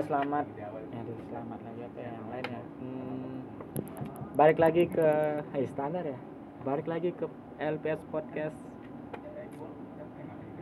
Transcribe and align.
eh, 0.00 0.06
selamat. 0.08 0.46
Ya 0.56 0.68
aduh, 0.72 1.18
selamat 1.28 1.60
lagi 1.60 1.80
apa 1.84 1.98
ya, 2.00 2.10
yang 2.16 2.28
lain 2.32 2.44
ya? 2.48 2.62
Hmm, 2.80 3.36
balik 4.32 4.58
lagi 4.58 4.82
ke 4.88 5.08
hey, 5.52 5.64
standar 5.68 6.04
ya? 6.08 6.18
Balik 6.64 6.86
lagi 6.88 7.10
ke 7.12 7.26
LPS 7.60 8.00
podcast 8.08 8.56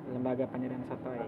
lembaga 0.09 0.49
penyiaran 0.49 0.81
sotoy 0.89 1.21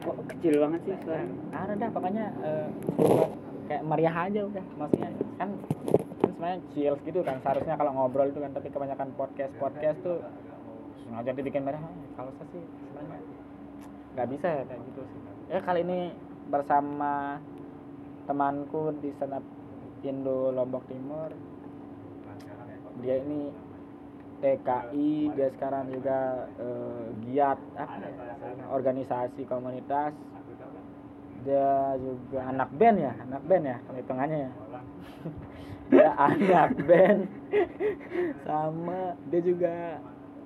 kok 0.00 0.16
kecil 0.32 0.54
banget 0.62 0.80
sih 0.86 0.96
suara 1.04 1.26
ada 1.52 1.74
dah 1.76 1.90
pokoknya 1.92 2.26
eh, 2.40 2.68
kayak 3.68 3.82
meriah 3.84 4.16
aja 4.16 4.40
udah. 4.48 4.64
Maksudnya 4.80 5.10
kan 5.12 5.14
kan 5.36 5.50
sebenarnya 6.24 6.58
chill 6.72 6.94
gitu 7.04 7.20
kan 7.20 7.36
seharusnya 7.44 7.76
kalau 7.76 7.92
ngobrol 7.92 8.32
itu 8.32 8.40
kan 8.40 8.50
tapi 8.56 8.72
kebanyakan 8.72 9.12
podcast 9.18 9.52
podcast 9.60 9.98
tuh 10.00 10.24
sengaja 11.04 11.36
dibikin 11.36 11.68
meriah. 11.68 11.84
Kalau 12.16 12.32
saya 12.40 12.48
sih 12.56 12.64
sebenarnya 12.64 13.29
nggak 14.14 14.28
bisa 14.30 14.46
ya 14.46 14.62
kayak 14.66 14.82
gitu 14.90 15.00
sih. 15.06 15.20
Ya 15.50 15.58
kali 15.62 15.80
ini 15.86 16.00
bersama 16.50 17.38
temanku 18.26 18.94
di 19.02 19.10
senap 19.18 19.42
Indo 20.02 20.50
Lombok 20.50 20.86
Timur. 20.90 21.30
Dia 23.00 23.22
ini 23.22 23.50
TKI 24.40 25.36
dia 25.36 25.48
sekarang 25.56 25.92
juga 25.92 26.48
eh, 26.58 27.04
giat 27.28 27.58
apa 27.76 27.96
ya, 28.00 28.66
organisasi 28.72 29.44
komunitas. 29.46 30.16
Dia 31.46 31.96
juga 31.96 32.40
anak 32.52 32.68
band 32.76 32.98
ya 33.00 33.12
anak 33.16 33.42
band 33.48 33.64
ya 33.64 33.76
kalau 33.86 33.98
hitungannya 33.98 34.38
ya. 34.48 34.52
Dia 35.90 36.08
anak 36.14 36.70
band. 36.86 37.22
Sama 38.46 39.18
dia 39.26 39.42
juga 39.42 39.98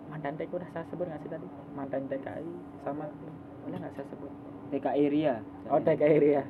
mantan 0.09 0.41
TKI 0.41 0.57
udah 0.57 0.71
saya 0.73 0.85
sebut 0.89 1.05
nggak 1.05 1.21
sih 1.21 1.31
tadi? 1.33 1.47
Mantan 1.77 2.07
TKI 2.09 2.49
sama 2.87 3.05
udah 3.65 3.79
nggak 3.81 3.93
saya 3.97 4.07
sebut 4.13 4.33
TKI 4.73 5.05
Ria 5.11 5.35
oh 5.71 5.81
TKI 5.81 6.17
Ria 6.21 6.43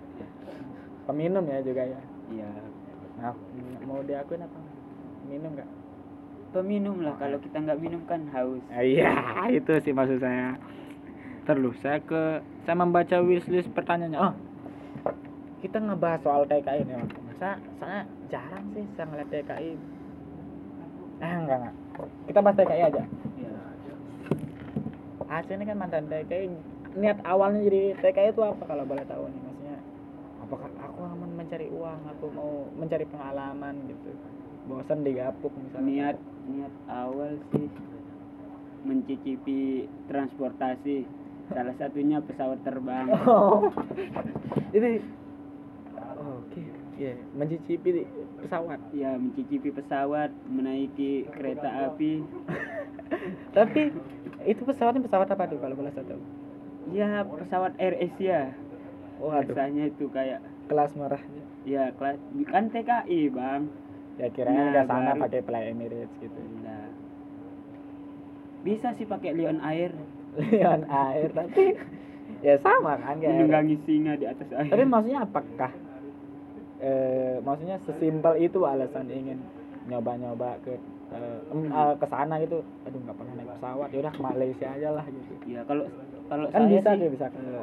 peminum 1.05 1.45
ya 1.47 1.59
juga 1.63 1.83
ya 1.85 2.01
iya 2.33 2.51
nah 3.21 3.35
mau 3.87 4.01
diakuin 4.03 4.43
apa 4.43 4.59
minum 5.31 5.51
nggak 5.55 5.71
peminum 6.55 7.03
lah 7.03 7.19
kalau 7.19 7.39
kita 7.43 7.59
nggak 7.59 7.83
minum 7.83 8.03
kan 8.07 8.31
haus 8.31 8.63
Iya, 8.71 9.11
itu 9.59 9.75
sih 9.83 9.91
maksud 9.91 10.23
saya. 10.23 10.55
Terus 11.45 11.77
saya 11.83 11.99
ke 11.99 12.41
saya 12.63 12.79
membaca 12.79 13.19
wishlist 13.21 13.69
pertanyaannya. 13.75 14.23
Oh, 14.23 14.33
kita 15.61 15.83
ngebahas 15.83 16.23
soal 16.23 16.47
TKI 16.47 16.87
Mas. 16.87 17.11
Saya 17.43 17.59
saya 17.83 18.01
jarang 18.31 18.71
sih 18.73 18.87
saya 18.95 19.11
ngeliat 19.11 19.29
TKI. 19.35 19.73
Eh, 21.19 21.35
enggak 21.43 21.57
enggak. 21.59 21.75
Kita 22.31 22.39
bahas 22.39 22.57
TKI 22.63 22.83
aja. 22.87 23.03
iya 23.35 23.53
Aceh 25.27 25.55
ini 25.59 25.65
kan 25.67 25.77
mantan 25.77 26.07
TKI. 26.07 26.74
Niat 26.95 27.19
awalnya 27.27 27.61
jadi 27.67 27.83
TKI 27.99 28.31
itu 28.31 28.43
apa 28.43 28.63
kalau 28.67 28.85
boleh 28.87 29.05
tahu 29.07 29.27
nih? 29.27 29.41
Maksudnya 29.43 29.77
apakah 30.43 30.69
aku 30.79 31.01
aman 31.03 31.31
mencari 31.35 31.67
uang, 31.71 32.01
aku 32.07 32.27
mau 32.31 32.51
mencari 32.79 33.07
pengalaman 33.11 33.75
gitu. 33.91 34.11
Bosan 34.65 35.05
digapuk 35.05 35.53
misalnya. 35.61 35.85
niat 35.85 36.17
niat 36.49 36.75
awal 36.89 37.37
sih 37.53 37.69
mencicipi 38.85 39.89
transportasi 40.09 41.05
salah 41.53 41.77
satunya 41.77 42.21
pesawat 42.25 42.61
terbang 42.65 43.09
Oh, 43.25 43.69
ini 44.73 45.01
oke, 46.21 46.63
ya 47.01 47.13
mencicipi 47.37 47.89
di 47.91 48.03
pesawat. 48.45 48.81
ya 48.93 49.17
mencicipi 49.17 49.69
pesawat 49.73 50.31
menaiki 50.49 51.29
kereta 51.33 51.93
api 51.93 52.21
Tapi 53.57 53.93
itu 54.45 54.63
pesawatnya 54.67 55.05
pesawat 55.07 55.29
apa 55.31 55.45
tuh 55.49 55.59
kalau 55.63 55.79
boleh 55.79 55.93
tahu? 55.95 56.21
Ya 56.91 57.09
pesawat 57.25 57.73
Air 57.77 57.95
Asia 57.99 58.53
Waduh, 59.17 59.47
rasanya 59.49 59.85
itu 59.87 60.05
kayak 60.09 60.43
kelas 60.67 60.93
merah. 60.95 61.23
ya 61.63 61.95
kelas 61.95 62.19
kan 62.47 62.65
TKI 62.69 63.21
bang 63.31 63.63
Ya 64.15 64.29
kirain 64.29 64.55
Nah, 64.55 64.71
ke 64.73 64.83
sana 64.85 65.11
baru. 65.13 65.23
pakai 65.23 65.41
Fly 65.43 65.63
Emirates 65.69 66.15
gitu. 66.19 66.39
Nah, 66.61 66.87
bisa 68.63 68.93
sih 68.93 69.05
pakai 69.05 69.33
Lion 69.33 69.59
Air 69.61 69.91
Lion 70.55 70.85
Air 70.85 71.29
tapi 71.31 71.75
ya 72.41 72.55
sama 72.59 72.95
kan 72.97 73.19
kayak. 73.19 73.35
menunggangi 73.35 73.77
singa 73.83 74.15
di 74.15 74.25
atas 74.25 74.49
air 74.51 74.71
Tapi 74.71 74.85
maksudnya 74.85 75.21
apakah 75.23 75.73
eh 76.79 77.37
maksudnya 77.41 77.77
sesimpel 77.81 78.35
itu 78.39 78.61
alasan 78.63 79.09
ingin 79.09 79.39
nyoba-nyoba 79.87 80.59
ke 80.61 80.75
eh, 81.11 81.95
ke 81.95 82.07
sana 82.07 82.39
gitu. 82.39 82.61
Aduh 82.85 82.99
nggak 83.01 83.17
pernah 83.17 83.35
naik 83.35 83.49
pesawat, 83.53 83.89
ya 83.89 83.99
udah 84.01 84.13
ke 84.13 84.23
Malaysia 84.23 84.67
aja 84.69 84.89
lah 84.91 85.05
gitu. 85.07 85.33
ya 85.45 85.61
kalau 85.63 85.85
kalau 86.25 86.47
Kan 86.49 86.61
saya 86.63 86.73
bisa 86.73 86.91
sih 86.95 87.09
bisa 87.09 87.27
ke 87.29 87.39
gitu. 87.39 87.61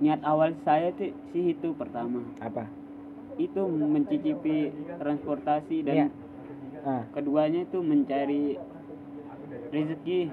niat 0.00 0.20
awal 0.24 0.56
saya 0.64 0.88
tuh 0.96 1.12
sih 1.30 1.52
itu 1.52 1.68
pertama 1.74 2.24
Apa? 2.38 2.64
itu 3.36 3.60
mencicipi 3.64 4.68
transportasi 4.96 5.76
dan. 5.82 6.08
Ah. 6.80 7.04
keduanya 7.12 7.64
itu 7.64 7.78
mencari 7.80 8.56
rezeki 9.68 10.32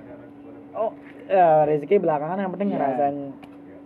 Oh, 0.72 0.92
ya, 1.26 1.66
rezeki 1.66 1.98
belakangan 1.98 2.38
yang 2.38 2.52
penting 2.54 2.70
Iya. 2.70 2.78
ngerasain 2.78 3.18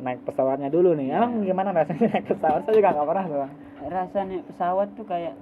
naik 0.02 0.20
pesawatnya 0.26 0.68
dulu 0.68 0.92
nih. 0.92 1.14
Emang 1.14 1.40
gimana 1.42 1.72
rasanya 1.72 2.12
naik 2.12 2.28
pesawat? 2.28 2.68
Saya 2.68 2.76
juga 2.76 2.92
nggak 2.92 3.08
pernah 3.08 3.26
tuh. 3.26 3.38
Bang. 3.40 3.52
rasa 3.82 4.18
naik 4.22 4.44
pesawat 4.46 4.88
tuh 4.94 5.06
ya, 5.06 5.10
kayak 5.10 5.34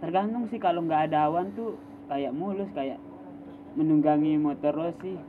tergantung 0.00 0.48
sih 0.48 0.56
kalau 0.56 0.80
nggak 0.80 1.12
ada 1.12 1.28
awan 1.28 1.52
tuh 1.52 1.76
kayak 2.08 2.32
mulus 2.32 2.70
kayak 2.72 2.96
menunggangi 3.78 4.34
motor 4.36 4.74
Rossi 4.74 5.14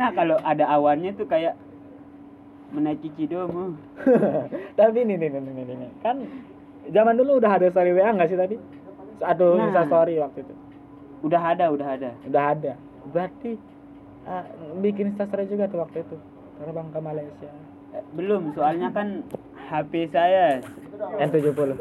nah 0.00 0.10
kalau 0.12 0.36
ada 0.44 0.64
awannya 0.68 1.16
tuh 1.16 1.26
kayak 1.26 1.56
menaiki 2.74 3.08
Cidomo 3.16 3.74
tapi 4.78 4.98
ini 5.06 5.16
nih, 5.16 5.28
nih, 5.32 5.40
nih, 5.40 5.64
nih, 5.64 5.76
nih. 5.86 5.90
kan 6.02 6.16
zaman 6.92 7.16
dulu 7.18 7.38
udah 7.42 7.50
ada 7.58 7.66
story 7.70 7.90
WA 7.94 8.10
nggak 8.14 8.30
sih 8.30 8.38
tadi? 8.38 8.56
Aduh, 9.24 9.56
Nah. 9.58 9.86
Story 9.88 10.20
waktu 10.20 10.44
itu. 10.44 10.54
udah 11.24 11.42
ada 11.56 11.72
udah 11.72 11.88
ada 11.98 12.10
Udah 12.28 12.44
ada. 12.54 12.72
Berarti 13.10 13.56
ah, 14.28 14.44
bikin 14.78 15.10
Insta 15.14 15.26
story 15.26 15.48
juga 15.50 15.66
tuh 15.66 15.82
waktu 15.82 16.04
itu. 16.04 16.16
Terbang 16.60 16.88
ke 16.94 17.00
Malaysia. 17.00 17.50
Eh, 17.96 18.04
belum 18.14 18.54
soalnya 18.54 18.92
kan 18.94 19.24
HP 19.66 19.92
saya 20.14 20.62
N70. 21.20 21.76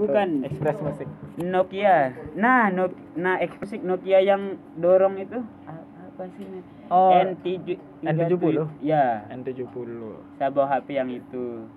Bukan. 0.00 0.28
Express 0.48 0.78
Music. 0.80 1.08
Nokia 1.36 2.16
nah 2.32 2.72
Nok 2.72 2.92
nah 3.20 3.36
ekspresik 3.36 3.84
Nokia 3.84 4.24
yang 4.24 4.56
dorong 4.80 5.20
itu 5.20 5.44
apa 5.68 6.24
sih? 6.40 6.48
Oh, 6.88 7.12
N7 7.12 7.76
N70? 8.00 8.56
ya 8.80 9.28
N70. 9.28 9.68
saya 10.40 10.48
bawa 10.48 10.80
HP 10.80 10.96
yang 10.96 11.12
itu 11.12 11.68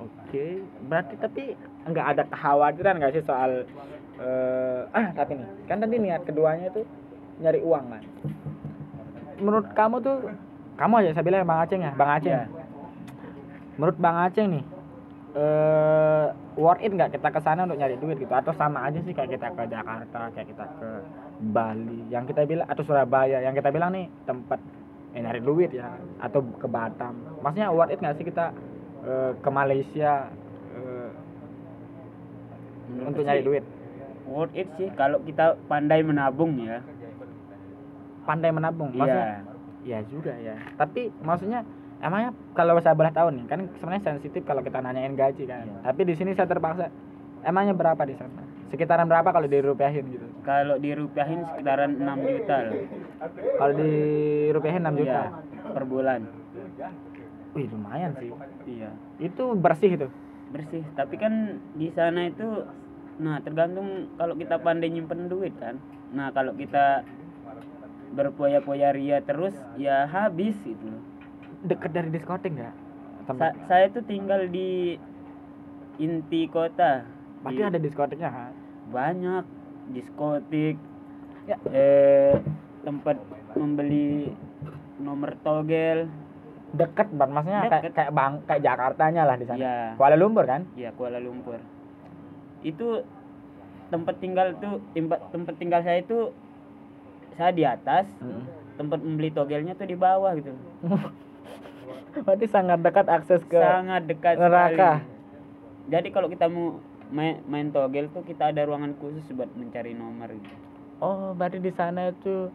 Oke, 0.00 0.58
berarti 0.88 1.14
tapi 1.20 1.54
nggak 1.86 2.06
ada 2.16 2.22
kekhawatiran 2.26 2.98
nggak 2.98 3.12
sih 3.14 3.22
soal 3.22 3.62
eh 4.18 4.80
ah 4.90 5.06
tapi 5.14 5.38
nih 5.38 5.46
kan 5.70 5.78
tadi 5.78 5.94
niat 6.00 6.26
keduanya 6.26 6.74
itu 6.74 6.82
nyari 7.38 7.60
uang 7.62 7.84
kan. 7.86 8.02
Menurut 9.38 9.66
kamu 9.76 10.02
tuh 10.02 10.32
kamu 10.80 10.94
aja 11.04 11.10
saya 11.14 11.24
bilang 11.26 11.46
Bang 11.46 11.60
Aceh 11.62 11.78
ya, 11.78 11.92
Bang 11.94 12.10
Aceh. 12.18 12.30
Iya. 12.34 12.48
Menurut 13.76 13.96
Bang 13.98 14.16
Aceh 14.20 14.46
nih 14.46 14.64
eh 15.32 16.28
worth 16.60 16.84
it 16.84 16.92
nggak 16.92 17.16
kita 17.16 17.32
ke 17.32 17.40
sana 17.40 17.64
untuk 17.64 17.80
nyari 17.80 17.96
duit 17.96 18.20
gitu? 18.20 18.28
Atau 18.36 18.52
sama 18.52 18.84
aja 18.84 19.00
sih 19.00 19.16
kayak 19.16 19.32
kita 19.32 19.48
ke 19.56 19.62
Jakarta 19.64 20.20
kayak 20.36 20.48
kita 20.52 20.64
ke 20.76 20.90
Bali? 21.40 22.04
Yang 22.12 22.36
kita 22.36 22.44
bilang 22.44 22.68
atau 22.68 22.84
Surabaya? 22.84 23.40
Yang 23.40 23.64
kita 23.64 23.72
bilang 23.72 23.96
nih 23.96 24.12
tempat 24.28 24.60
eh, 25.16 25.20
nyari 25.24 25.40
duit 25.40 25.72
ya 25.72 25.88
atau 26.20 26.44
ke 26.44 26.68
Batam. 26.68 27.16
Maksudnya 27.40 27.72
worth 27.72 27.96
it 27.96 28.04
nggak 28.04 28.16
sih 28.20 28.28
kita 28.28 28.52
eh, 29.08 29.32
ke 29.40 29.48
Malaysia 29.48 30.28
eh, 30.76 31.10
untuk 33.08 33.24
nyari 33.24 33.40
duit? 33.40 33.64
worth 34.26 34.54
it 34.54 34.68
sih 34.78 34.88
kalau 34.94 35.20
kita 35.22 35.58
pandai 35.66 36.00
menabung 36.00 36.56
ya. 36.62 36.80
Pandai 38.22 38.54
menabung? 38.54 38.94
Maksudnya 38.94 39.42
iya. 39.82 39.98
Ya 39.98 40.06
juga 40.06 40.32
ya. 40.38 40.54
Tapi 40.78 41.10
maksudnya 41.26 41.66
emangnya 42.02 42.30
kalau 42.58 42.74
saya 42.82 42.98
boleh 42.98 43.14
tahu 43.14 43.30
nih 43.30 43.44
kan 43.46 43.60
sebenarnya 43.78 44.02
sensitif 44.12 44.42
kalau 44.42 44.60
kita 44.60 44.82
nanyain 44.82 45.14
gaji 45.14 45.46
kan. 45.46 45.62
Iya. 45.64 45.78
tapi 45.86 46.02
di 46.02 46.14
sini 46.18 46.34
saya 46.34 46.50
terpaksa 46.50 46.90
emangnya 47.46 47.78
berapa 47.78 48.02
di 48.02 48.18
sana? 48.18 48.42
Sekitaran 48.74 49.06
berapa 49.06 49.30
kalau 49.30 49.46
dirupiahin 49.46 50.04
gitu? 50.10 50.26
Kalau 50.42 50.80
dirupiahin 50.80 51.44
sekitaran 51.44 52.00
6 52.00 52.24
juta 52.24 52.56
loh. 52.64 52.76
Kalau 53.60 53.74
dirupiahin 53.76 54.82
6 54.88 54.96
juta? 54.96 55.22
Iya, 55.28 55.70
per 55.76 55.84
bulan. 55.84 56.20
Wih 57.52 57.68
lumayan 57.68 58.16
sih. 58.16 58.32
Iya. 58.64 58.90
Itu 59.20 59.54
bersih 59.54 60.00
itu? 60.00 60.08
Bersih 60.50 60.82
tapi 60.98 61.20
kan 61.20 61.62
di 61.76 61.88
sana 61.94 62.26
itu 62.26 62.66
nah 63.20 63.44
tergantung 63.44 64.08
kalau 64.16 64.34
kita 64.34 64.56
pandai 64.58 64.88
nyimpen 64.90 65.28
duit 65.28 65.52
kan. 65.60 65.76
Nah 66.16 66.32
kalau 66.32 66.56
kita 66.56 67.04
berpoya-poya 68.16 68.92
ria 68.96 69.20
terus 69.20 69.56
ya 69.76 70.04
habis 70.08 70.56
gitu 70.64 70.84
loh 70.84 71.11
deket 71.62 71.90
dari 71.90 72.10
diskotik 72.10 72.52
nggak? 72.52 72.74
Sa- 73.32 73.58
saya 73.66 73.86
tuh 73.88 74.02
tinggal 74.02 74.50
di 74.50 74.98
inti 75.96 76.50
kota. 76.50 77.06
Pasti 77.42 77.58
Di- 77.58 77.66
ada 77.66 77.78
diskotiknya 77.78 78.30
kan 78.30 78.52
banyak. 78.90 79.44
Diskotik. 79.90 80.76
Ya. 81.42 81.58
eh 81.74 82.38
tempat 82.82 83.18
membeli 83.54 84.30
nomor 84.98 85.34
togel. 85.42 86.06
Deket 86.72 87.12
banget 87.12 87.34
maksudnya 87.34 87.60
kayak 87.68 87.82
Deket. 87.82 87.92
kayak 87.92 88.12
bang 88.12 88.32
kayak 88.46 88.62
Jakartanya 88.62 89.22
lah 89.26 89.36
di 89.36 89.44
sana. 89.44 89.58
Iya. 89.58 89.76
Kuala 89.98 90.16
Lumpur 90.16 90.44
kan? 90.46 90.62
ya 90.74 90.90
Kuala 90.94 91.18
Lumpur. 91.18 91.58
Itu 92.62 93.02
tempat 93.90 94.16
tinggal 94.18 94.56
tuh 94.56 94.80
tempat 94.94 95.20
tempat 95.30 95.54
tinggal 95.58 95.82
saya 95.82 96.00
itu 96.00 96.30
saya 97.36 97.50
di 97.50 97.62
atas. 97.62 98.06
Tempat 98.72 99.04
membeli 99.04 99.28
togelnya 99.28 99.76
tuh 99.76 99.84
di 99.84 99.94
bawah 99.94 100.32
gitu 100.32 100.48
Berarti 102.12 102.46
sangat 102.48 102.78
dekat 102.84 103.06
akses 103.08 103.40
ke 103.48 103.56
sangat 103.56 104.04
dekat 104.04 104.36
neraka. 104.36 105.00
sekali. 105.00 105.04
jadi 105.88 106.08
kalau 106.12 106.28
kita 106.28 106.46
mau 106.52 106.78
main, 107.12 107.40
main 107.48 107.68
togel 107.72 108.08
tuh 108.12 108.24
kita 108.24 108.52
ada 108.52 108.64
ruangan 108.68 108.92
khusus 109.00 109.24
buat 109.32 109.48
mencari 109.56 109.96
nomor 109.96 110.32
gitu. 110.32 110.56
Oh, 111.02 111.34
berarti 111.34 111.58
di 111.58 111.72
sana 111.74 112.12
itu 112.12 112.52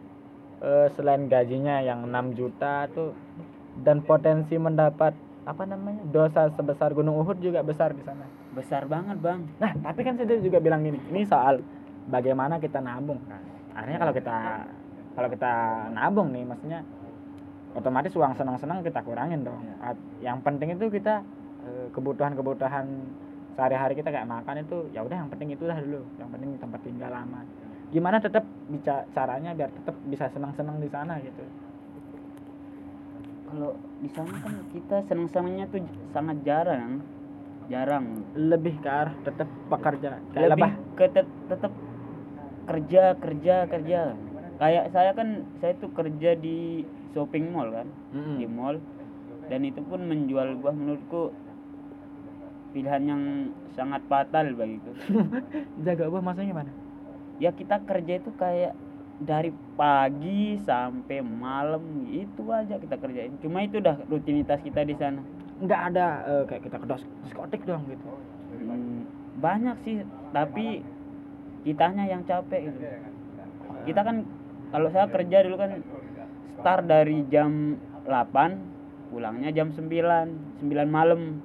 eh, 0.62 0.88
selain 0.96 1.28
gajinya 1.28 1.84
yang 1.84 2.06
6 2.08 2.38
juta 2.38 2.88
tuh 2.90 3.12
dan 3.78 4.02
potensi 4.02 4.58
mendapat 4.58 5.14
apa 5.48 5.64
namanya? 5.64 6.04
dosa 6.12 6.52
sebesar 6.52 6.92
Gunung 6.92 7.24
Uhud 7.24 7.40
juga 7.40 7.64
besar 7.64 7.96
di 7.96 8.04
sana. 8.04 8.26
besar 8.48 8.90
banget 8.90 9.22
bang 9.22 9.44
Nah, 9.62 9.70
tapi 9.70 10.02
kan 10.02 10.18
saya 10.18 10.40
juga 10.42 10.58
bilang 10.58 10.82
gini, 10.82 10.98
ini 11.12 11.22
soal 11.22 11.62
bagaimana 12.10 12.58
kita 12.58 12.82
nabung. 12.82 13.20
Nah, 13.28 13.38
artinya 13.76 13.98
kalau 14.02 14.14
kita 14.16 14.36
kalau 15.14 15.28
kita 15.30 15.52
nabung 15.94 16.28
nih, 16.34 16.44
maksudnya 16.48 16.80
otomatis 17.74 18.12
uang 18.14 18.32
senang-senang 18.32 18.80
kita 18.80 19.00
kurangin 19.02 19.44
dong. 19.44 19.60
At- 19.80 20.00
Yang 20.18 20.38
penting 20.42 20.68
itu 20.74 20.86
kita 20.88 21.20
eh, 21.64 21.86
kebutuhan-kebutuhan 21.92 22.86
sehari-hari 23.54 23.94
kita 23.94 24.08
kayak 24.08 24.24
makan 24.24 24.62
itu 24.62 24.86
ya 24.90 25.02
udah 25.02 25.18
yang 25.18 25.28
penting 25.28 25.52
itulah 25.52 25.76
dulu. 25.76 26.02
Yang 26.16 26.28
penting 26.32 26.48
tempat 26.56 26.80
tinggal 26.82 27.10
lama. 27.10 27.40
Gimana 27.88 28.20
tetap 28.20 28.44
bisa 28.68 29.08
caranya 29.10 29.52
biar 29.52 29.72
tetap 29.72 29.96
bisa 30.04 30.28
senang-senang 30.28 30.78
di 30.78 30.88
sana 30.88 31.18
gitu. 31.18 31.44
kalau 33.48 33.72
di 34.04 34.12
sana 34.12 34.28
kan 34.44 34.60
kita 34.76 34.96
senang-senangnya 35.08 35.72
tuh 35.72 35.80
sangat 36.12 36.36
jarang 36.44 37.00
jarang 37.68 38.04
Lebih 38.36 38.76
ke 38.76 38.88
arah 38.88 39.16
tetap 39.24 39.48
pekerja 39.72 40.20
kayak 40.32 40.52
lebih 40.52 40.68
lebah. 40.68 40.72
ke 40.92 41.06
tet- 41.08 41.36
tetap 41.48 41.72
kerja 42.68 43.16
kerja 43.16 43.54
kerja 43.64 44.00
kayak 44.58 44.84
saya 44.92 45.10
kan 45.16 45.28
saya 45.64 45.72
tuh 45.80 45.88
kerja 45.96 46.36
di 46.36 46.84
shopping 47.18 47.50
mall 47.50 47.66
kan 47.74 47.90
Mm-mm. 48.14 48.38
di 48.38 48.46
mall 48.46 48.78
dan 49.50 49.66
itu 49.66 49.82
pun 49.82 50.06
menjual 50.06 50.54
buah 50.62 50.70
menurutku 50.70 51.34
pilihan 52.70 53.02
yang 53.02 53.22
sangat 53.74 54.06
fatal 54.06 54.54
bagiku 54.54 54.94
Jaga 55.84 56.06
buah 56.06 56.22
maksudnya 56.22 56.54
gimana? 56.54 56.70
ya 57.42 57.50
kita 57.50 57.82
kerja 57.82 58.22
itu 58.22 58.30
kayak 58.38 58.78
dari 59.18 59.50
pagi 59.74 60.62
sampai 60.62 61.18
malam 61.26 62.06
itu 62.06 62.46
aja 62.54 62.78
kita 62.78 62.94
kerjain 63.02 63.34
cuma 63.42 63.66
itu 63.66 63.82
udah 63.82 63.98
rutinitas 64.06 64.62
kita 64.62 64.86
di 64.86 64.94
sana 64.94 65.18
Nggak 65.58 65.80
ada 65.90 66.06
eh, 66.22 66.44
kayak 66.46 66.70
kita 66.70 66.76
ke 66.78 66.86
diskotik 67.26 67.66
dong 67.66 67.82
gitu. 67.90 68.06
Hmm, 68.62 69.10
banyak 69.42 69.74
sih 69.82 70.06
tapi 70.30 70.86
kitanya 71.66 72.06
yang 72.06 72.22
capek 72.22 72.70
gitu 72.70 72.78
kita 73.90 74.00
kan 74.06 74.22
kalau 74.70 74.88
saya 74.94 75.06
kerja 75.10 75.46
dulu 75.46 75.56
kan 75.58 75.70
start 76.58 76.84
dari 76.84 77.22
jam 77.26 77.78
8 78.02 79.08
pulangnya 79.08 79.50
jam 79.50 79.70
9 79.70 79.86
9 80.60 80.66
malam 80.88 81.40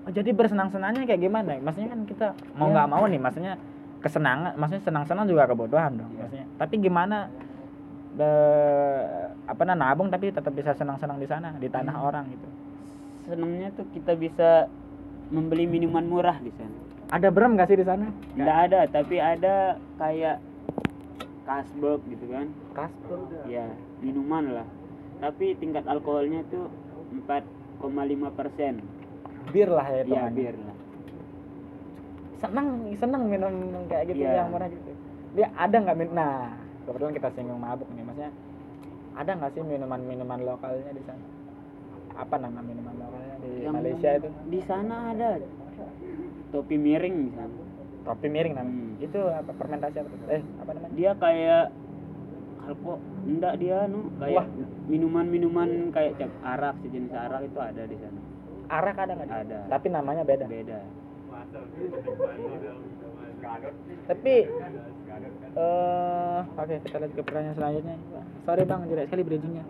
Oh, 0.00 0.08
jadi 0.08 0.32
bersenang-senangnya 0.32 1.04
kayak 1.04 1.20
gimana? 1.20 1.60
Maksudnya 1.60 1.92
kan 1.92 2.00
kita 2.04 2.26
mau 2.56 2.66
Ya. 2.66 2.72
nggak 2.72 2.88
mau 2.88 3.04
nih, 3.04 3.20
maksudnya 3.20 3.60
kesenangan, 4.00 4.56
maksudnya 4.56 4.80
senang-senang 4.82 5.28
juga 5.28 5.44
kebutuhan 5.44 5.92
dong. 5.92 6.08
Maksudnya, 6.16 6.48
tapi 6.56 6.80
gimana 6.80 7.28
eh, 8.12 9.00
apa 9.44 9.62
namanya 9.62 9.92
nabung 9.92 10.08
tapi 10.08 10.28
tetap 10.28 10.50
bisa 10.50 10.72
senang-senang 10.72 11.16
di 11.16 11.26
sana 11.26 11.54
di 11.54 11.68
tanah 11.68 11.94
Hmm. 11.94 12.06
orang 12.06 12.24
gitu. 12.28 12.48
senangnya 13.22 13.70
tuh 13.70 13.86
kita 13.88 14.12
bisa 14.14 14.66
membeli 15.28 15.62
minuman 15.64 16.02
murah 16.02 16.34
di 16.36 16.50
sana 16.50 16.74
Ada 17.08 17.28
berem 17.28 17.54
nggak 17.54 17.68
sih 17.68 17.78
di 17.78 17.84
sana? 17.84 18.10
nggak 18.34 18.58
ada 18.64 18.80
tapi 18.88 19.16
ada 19.16 19.54
kayak 19.94 20.42
kasbok 21.44 22.00
gitu 22.04 22.24
kan 22.26 22.46
Kasbul. 22.72 23.20
ya 23.46 23.66
minuman 24.00 24.44
lah 24.52 24.66
tapi 25.20 25.52
tingkat 25.54 25.84
alkoholnya 25.84 26.40
tuh 26.48 26.68
4,5 27.12 27.84
persen 28.32 28.80
Bir 29.50 29.68
lah 29.68 29.86
ya 29.86 30.00
itu. 30.02 30.12
ya 30.12 30.24
bir 30.28 30.56
lah 30.56 30.76
Senang, 32.36 32.68
senang 32.96 33.28
minum 33.28 33.52
kayak 33.84 34.08
gitu 34.08 34.24
Iya. 34.24 34.40
yang 34.40 34.48
murah 34.48 34.64
gitu. 34.66 34.96
Dia 35.36 35.52
ada 35.52 35.76
nggak 35.76 35.92
min? 35.94 36.08
Nah, 36.10 36.56
kebetulan 36.82 37.12
kita 37.12 37.28
singgung 37.30 37.60
mabuk 37.60 37.84
nih, 37.92 38.00
maksudnya 38.00 38.32
ada 39.12 39.30
nggak 39.36 39.50
sih 39.52 39.60
minuman-minuman 39.60 40.40
lokalnya 40.42 40.88
di 40.88 41.04
sana? 41.04 41.20
Apa 42.16 42.40
nama 42.40 42.64
minuman 42.64 42.96
lokalnya 42.96 43.36
di 43.38 43.50
Yang 43.60 43.74
Malaysia 43.76 44.10
itu? 44.16 44.28
di 44.48 44.60
sana 44.62 45.12
ada 45.12 45.36
topi 46.50 46.76
miring 46.76 47.16
di 47.22 47.32
sana 47.36 47.54
Topi 48.00 48.26
miring 48.26 48.54
namanya. 48.56 48.72
Hmm. 48.88 49.04
Itu 49.04 49.20
apa 49.20 49.50
fermentasi 49.52 49.96
apa? 50.00 50.08
Eh, 50.32 50.42
apa 50.56 50.70
namanya? 50.72 50.92
dia 50.96 51.12
kayak 51.14 51.64
alko 52.70 53.02
enggak 53.26 53.54
dia 53.58 53.84
nu 53.90 54.08
kayak 54.22 54.46
minuman-minuman 54.86 55.90
kayak 55.90 56.16
cap 56.22 56.30
arak 56.46 56.78
sejenis 56.86 57.10
arak 57.10 57.42
itu 57.50 57.58
ada 57.58 57.82
di 57.84 57.98
sana 57.98 58.20
Arak 58.70 58.96
ada 59.02 59.12
nggak? 59.18 59.30
Ada. 59.50 59.58
Tapi 59.66 59.86
namanya 59.90 60.22
beda. 60.22 60.46
beda 60.46 60.78
Tapi 64.06 64.34
eh 65.50 66.40
oke 66.46 66.74
kita 66.86 66.96
lanjut 67.02 67.14
ke 67.18 67.22
pertanyaan 67.26 67.56
selanjutnya. 67.58 67.96
Sorry 68.46 68.62
bang, 68.62 68.80
jelek 68.86 69.06
sekali 69.10 69.22
bridgingnya. 69.26 69.64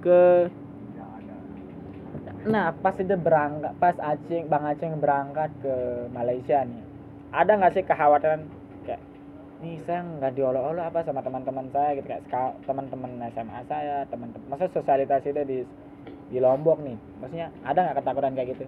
Ke 0.00 0.48
Nah, 2.48 2.70
pas 2.70 2.96
itu 2.96 3.12
berangkat, 3.18 3.76
pas 3.76 3.98
Acing, 3.98 4.48
Bang 4.48 4.64
Acing 4.64 4.96
berangkat 5.02 5.52
ke 5.60 6.06
Malaysia 6.14 6.64
nih, 6.64 6.80
ada 7.34 7.60
nggak 7.60 7.74
sih 7.76 7.84
kekhawatiran 7.84 8.46
nih 9.58 9.82
saya 9.82 10.00
nggak 10.02 10.32
diolok-olok 10.32 10.84
apa 10.86 11.00
sama 11.02 11.18
teman-teman 11.18 11.66
saya 11.68 11.98
gitu 11.98 12.06
kayak 12.06 12.24
teman-teman 12.62 13.10
SMA 13.28 13.60
saya, 13.66 14.06
teman-teman, 14.06 14.46
maksudnya 14.46 14.72
sosialisasi 14.72 15.28
itu 15.28 15.42
di 15.44 15.58
di 16.28 16.38
Lombok 16.38 16.78
nih, 16.78 16.94
maksudnya 17.18 17.48
ada 17.62 17.78
nggak 17.82 17.96
ketakutan 17.98 18.32
kayak 18.32 18.50
gitu? 18.52 18.66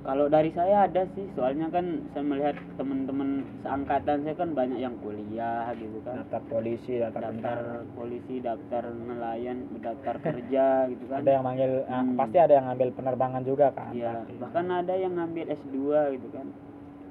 kalau 0.00 0.26
dari 0.26 0.48
saya 0.50 0.88
ada 0.88 1.04
sih 1.12 1.28
soalnya 1.36 1.68
kan 1.68 2.08
saya 2.16 2.24
melihat 2.24 2.56
teman-teman 2.74 3.44
seangkatan 3.60 4.24
saya 4.24 4.32
kan 4.32 4.56
banyak 4.56 4.80
yang 4.80 4.96
kuliah 4.96 5.68
gitu 5.76 6.00
kan 6.00 6.24
Daftar 6.24 6.40
polisi, 6.48 6.96
daftar 6.96 7.20
daftar 7.20 7.36
tentara. 7.36 7.84
polisi 7.92 8.34
daftar 8.40 8.82
nelayan 8.88 9.68
daftar 9.76 10.16
kerja 10.18 10.88
gitu 10.88 11.04
kan 11.04 11.20
ada 11.20 11.30
yang 11.30 11.44
manggil 11.44 11.84
ah, 11.84 12.00
Hmm. 12.00 12.16
pasti 12.16 12.36
ada 12.40 12.52
yang 12.56 12.66
ngambil 12.66 12.88
penerbangan 12.96 13.42
juga 13.44 13.66
kan 13.70 13.92
Iya, 13.92 14.24
pasti. 14.24 14.32
bahkan 14.40 14.66
ada 14.72 14.94
yang 14.94 15.12
ngambil 15.14 15.44
S2 15.52 15.76
gitu 16.16 16.28
kan. 16.32 16.46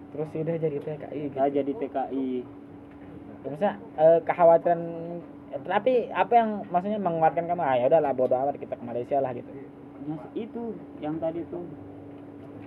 terus 0.09 0.29
udah 0.33 0.55
jadi 0.57 0.77
TKI 0.81 1.19
gitu. 1.21 1.35
Saya 1.37 1.49
jadi 1.53 1.71
TKI. 1.77 2.27
Maksudnya 3.41 3.73
eh, 3.95 4.19
kekhawatiran 4.21 4.81
tapi 5.61 5.93
apa 6.09 6.33
yang 6.35 6.49
maksudnya 6.67 6.99
menguatkan 6.99 7.43
kamu 7.43 7.61
ah 7.61 7.75
ya 7.75 7.85
udahlah 7.87 8.13
bodo 8.13 8.35
amat 8.37 8.55
kita 8.55 8.73
ke 8.73 8.83
Malaysia 8.83 9.17
lah 9.17 9.31
gitu 9.31 9.49
Ya, 9.99 10.15
itu 10.33 10.73
yang 10.99 11.19
tadi 11.19 11.43
tuh. 11.45 11.67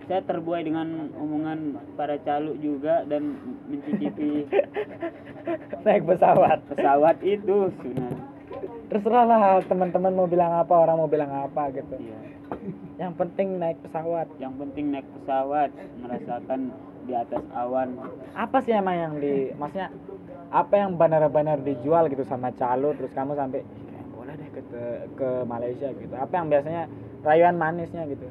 Saya 0.05 0.21
terbuai 0.21 0.61
dengan 0.61 0.85
omongan 1.13 1.59
para 1.97 2.15
caluk 2.19 2.59
juga 2.59 3.03
dan 3.05 3.35
mencicipi 3.65 4.45
naik 5.85 6.05
pesawat 6.05 6.61
pesawat 6.69 7.17
itu 7.23 7.73
sebenarnya. 7.75 8.21
terserah 8.87 9.25
lah 9.25 9.43
teman-teman 9.63 10.13
mau 10.13 10.27
bilang 10.27 10.53
apa 10.53 10.75
orang 10.77 10.97
mau 10.99 11.09
bilang 11.09 11.33
apa 11.33 11.73
gitu 11.73 11.97
Iya. 11.97 12.19
yang 13.01 13.17
penting 13.17 13.57
naik 13.57 13.81
pesawat 13.81 14.29
Yang 14.37 14.55
penting 14.61 14.85
naik 14.93 15.09
pesawat, 15.15 15.71
merasakan 15.97 16.61
di 17.03 17.17
atas 17.17 17.43
awan. 17.51 17.97
apa 18.35 18.57
sih 18.61 18.71
emang 18.71 18.95
yang 18.95 19.15
di 19.17 19.51
maksudnya 19.57 19.89
apa 20.53 20.75
yang 20.77 21.01
benar-benar 21.01 21.65
dijual 21.65 22.13
gitu 22.13 22.29
sama 22.29 22.53
calo 22.61 22.93
terus 22.93 23.09
kamu 23.17 23.33
sampai 23.33 23.65
"Eh, 23.65 24.05
boleh 24.13 24.37
deh 24.37 24.49
ke 24.53 24.63
ke 25.17 25.29
Malaysia 25.49 25.89
gitu. 25.97 26.13
Apa 26.13 26.33
yang 26.37 26.53
biasanya 26.53 26.93
rayuan 27.25 27.57
manisnya 27.57 28.05
gitu? 28.05 28.29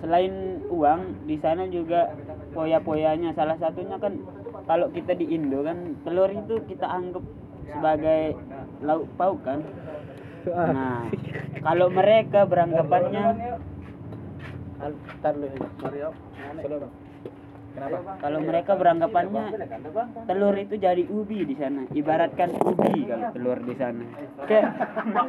Selain 0.00 0.64
uang, 0.72 1.28
di 1.28 1.36
sana 1.44 1.68
juga 1.68 2.12
poya-poyanya. 2.56 3.36
Salah 3.36 3.56
satunya 3.60 4.00
kan 4.00 4.16
kalau 4.64 4.88
kita 4.92 5.12
di 5.12 5.28
Indo 5.32 5.60
kan 5.60 5.96
telur 6.08 6.32
itu 6.32 6.64
kita 6.64 6.88
anggap 6.88 7.24
sebagai 7.68 8.36
lauk 8.80 9.08
pauk 9.20 9.40
kan. 9.44 9.60
Nah, 10.44 11.08
kalau 11.64 11.88
mereka 11.88 12.44
beranggapannya 12.44 13.24
Kenapa? 17.74 18.22
kalau 18.22 18.38
mereka 18.38 18.78
beranggapannya 18.78 19.44
telur 20.30 20.54
itu 20.54 20.74
jadi 20.78 21.02
ubi 21.10 21.42
di 21.42 21.58
sana. 21.58 21.82
Ibaratkan 21.90 22.54
ubi 22.62 23.02
kalau 23.02 23.34
telur 23.34 23.58
di 23.66 23.74
sana. 23.74 24.04
Kayak 24.46 24.66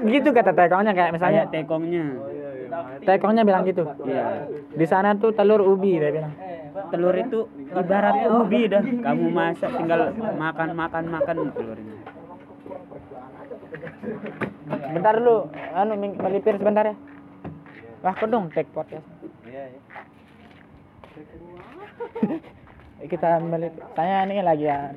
gitu 0.06 0.30
kata 0.30 0.52
tekongnya 0.54 0.94
kayak 0.94 1.12
misalnya 1.18 1.50
Kayak 1.50 1.54
tekongnya. 1.66 2.06
tekongnya 3.02 3.44
bilang 3.50 3.66
gitu. 3.66 3.84
Iya. 4.06 4.46
Di 4.78 4.86
sana 4.86 5.18
tuh 5.18 5.34
telur 5.34 5.66
ubi 5.66 5.98
dia 5.98 6.14
bilang. 6.14 6.34
telur 6.92 7.16
itu 7.16 7.48
ibarat 7.72 8.28
ubi 8.30 8.68
dah 8.68 8.84
kamu 8.84 9.32
masak 9.32 9.72
tinggal 9.80 10.12
makan 10.36 10.76
makan 10.76 11.04
makan 11.08 11.36
telurnya 11.56 11.96
bentar 14.92 15.16
dulu 15.16 15.48
anu 15.72 15.94
melipir 15.96 16.60
sebentar 16.60 16.84
ya 16.92 16.96
wah 18.04 18.12
kok 18.12 18.28
dong 18.28 18.52
take 18.52 18.68
podcast 18.76 19.08
kita 23.12 23.40
melipir 23.44 23.84
saya 23.96 24.26
ini 24.26 24.42
lagi 24.42 24.66
ya. 24.68 24.80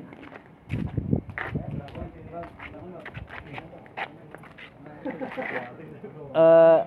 Eh 6.29 6.79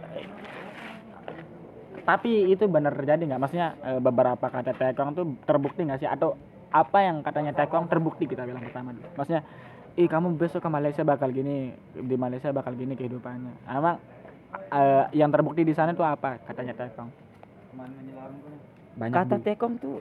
tapi 2.03 2.51
itu 2.51 2.67
benar 2.67 2.95
terjadi 2.99 3.23
nggak? 3.31 3.41
Maksudnya 3.41 3.69
eh, 3.83 4.01
beberapa 4.03 4.47
kata 4.51 4.75
tekong 4.75 5.11
tuh 5.15 5.25
terbukti 5.47 5.87
nggak 5.87 6.01
sih? 6.03 6.09
Atau 6.11 6.35
apa 6.75 6.99
yang 7.05 7.23
katanya 7.23 7.55
tekong 7.55 7.87
terbukti 7.87 8.27
kita 8.27 8.43
bilang 8.43 8.63
pertama 8.63 8.91
dulu? 8.91 9.07
Maksudnya 9.15 9.43
ih 9.95 10.09
kamu 10.11 10.35
besok 10.41 10.65
ke 10.65 10.71
Malaysia 10.73 11.03
bakal 11.07 11.31
gini 11.31 11.71
di 11.95 12.17
Malaysia 12.19 12.51
bakal 12.51 12.75
gini 12.75 12.99
kehidupannya. 12.99 13.71
Emang 13.71 14.03
eh, 14.53 15.05
yang 15.15 15.31
terbukti 15.31 15.63
di 15.63 15.75
sana 15.75 15.95
tuh 15.95 16.07
apa 16.07 16.43
katanya 16.43 16.75
tekong 16.75 17.11
banyak 18.95 19.15
kata 19.15 19.37
di- 19.39 19.45
tekong 19.45 19.75
tuh 19.79 19.99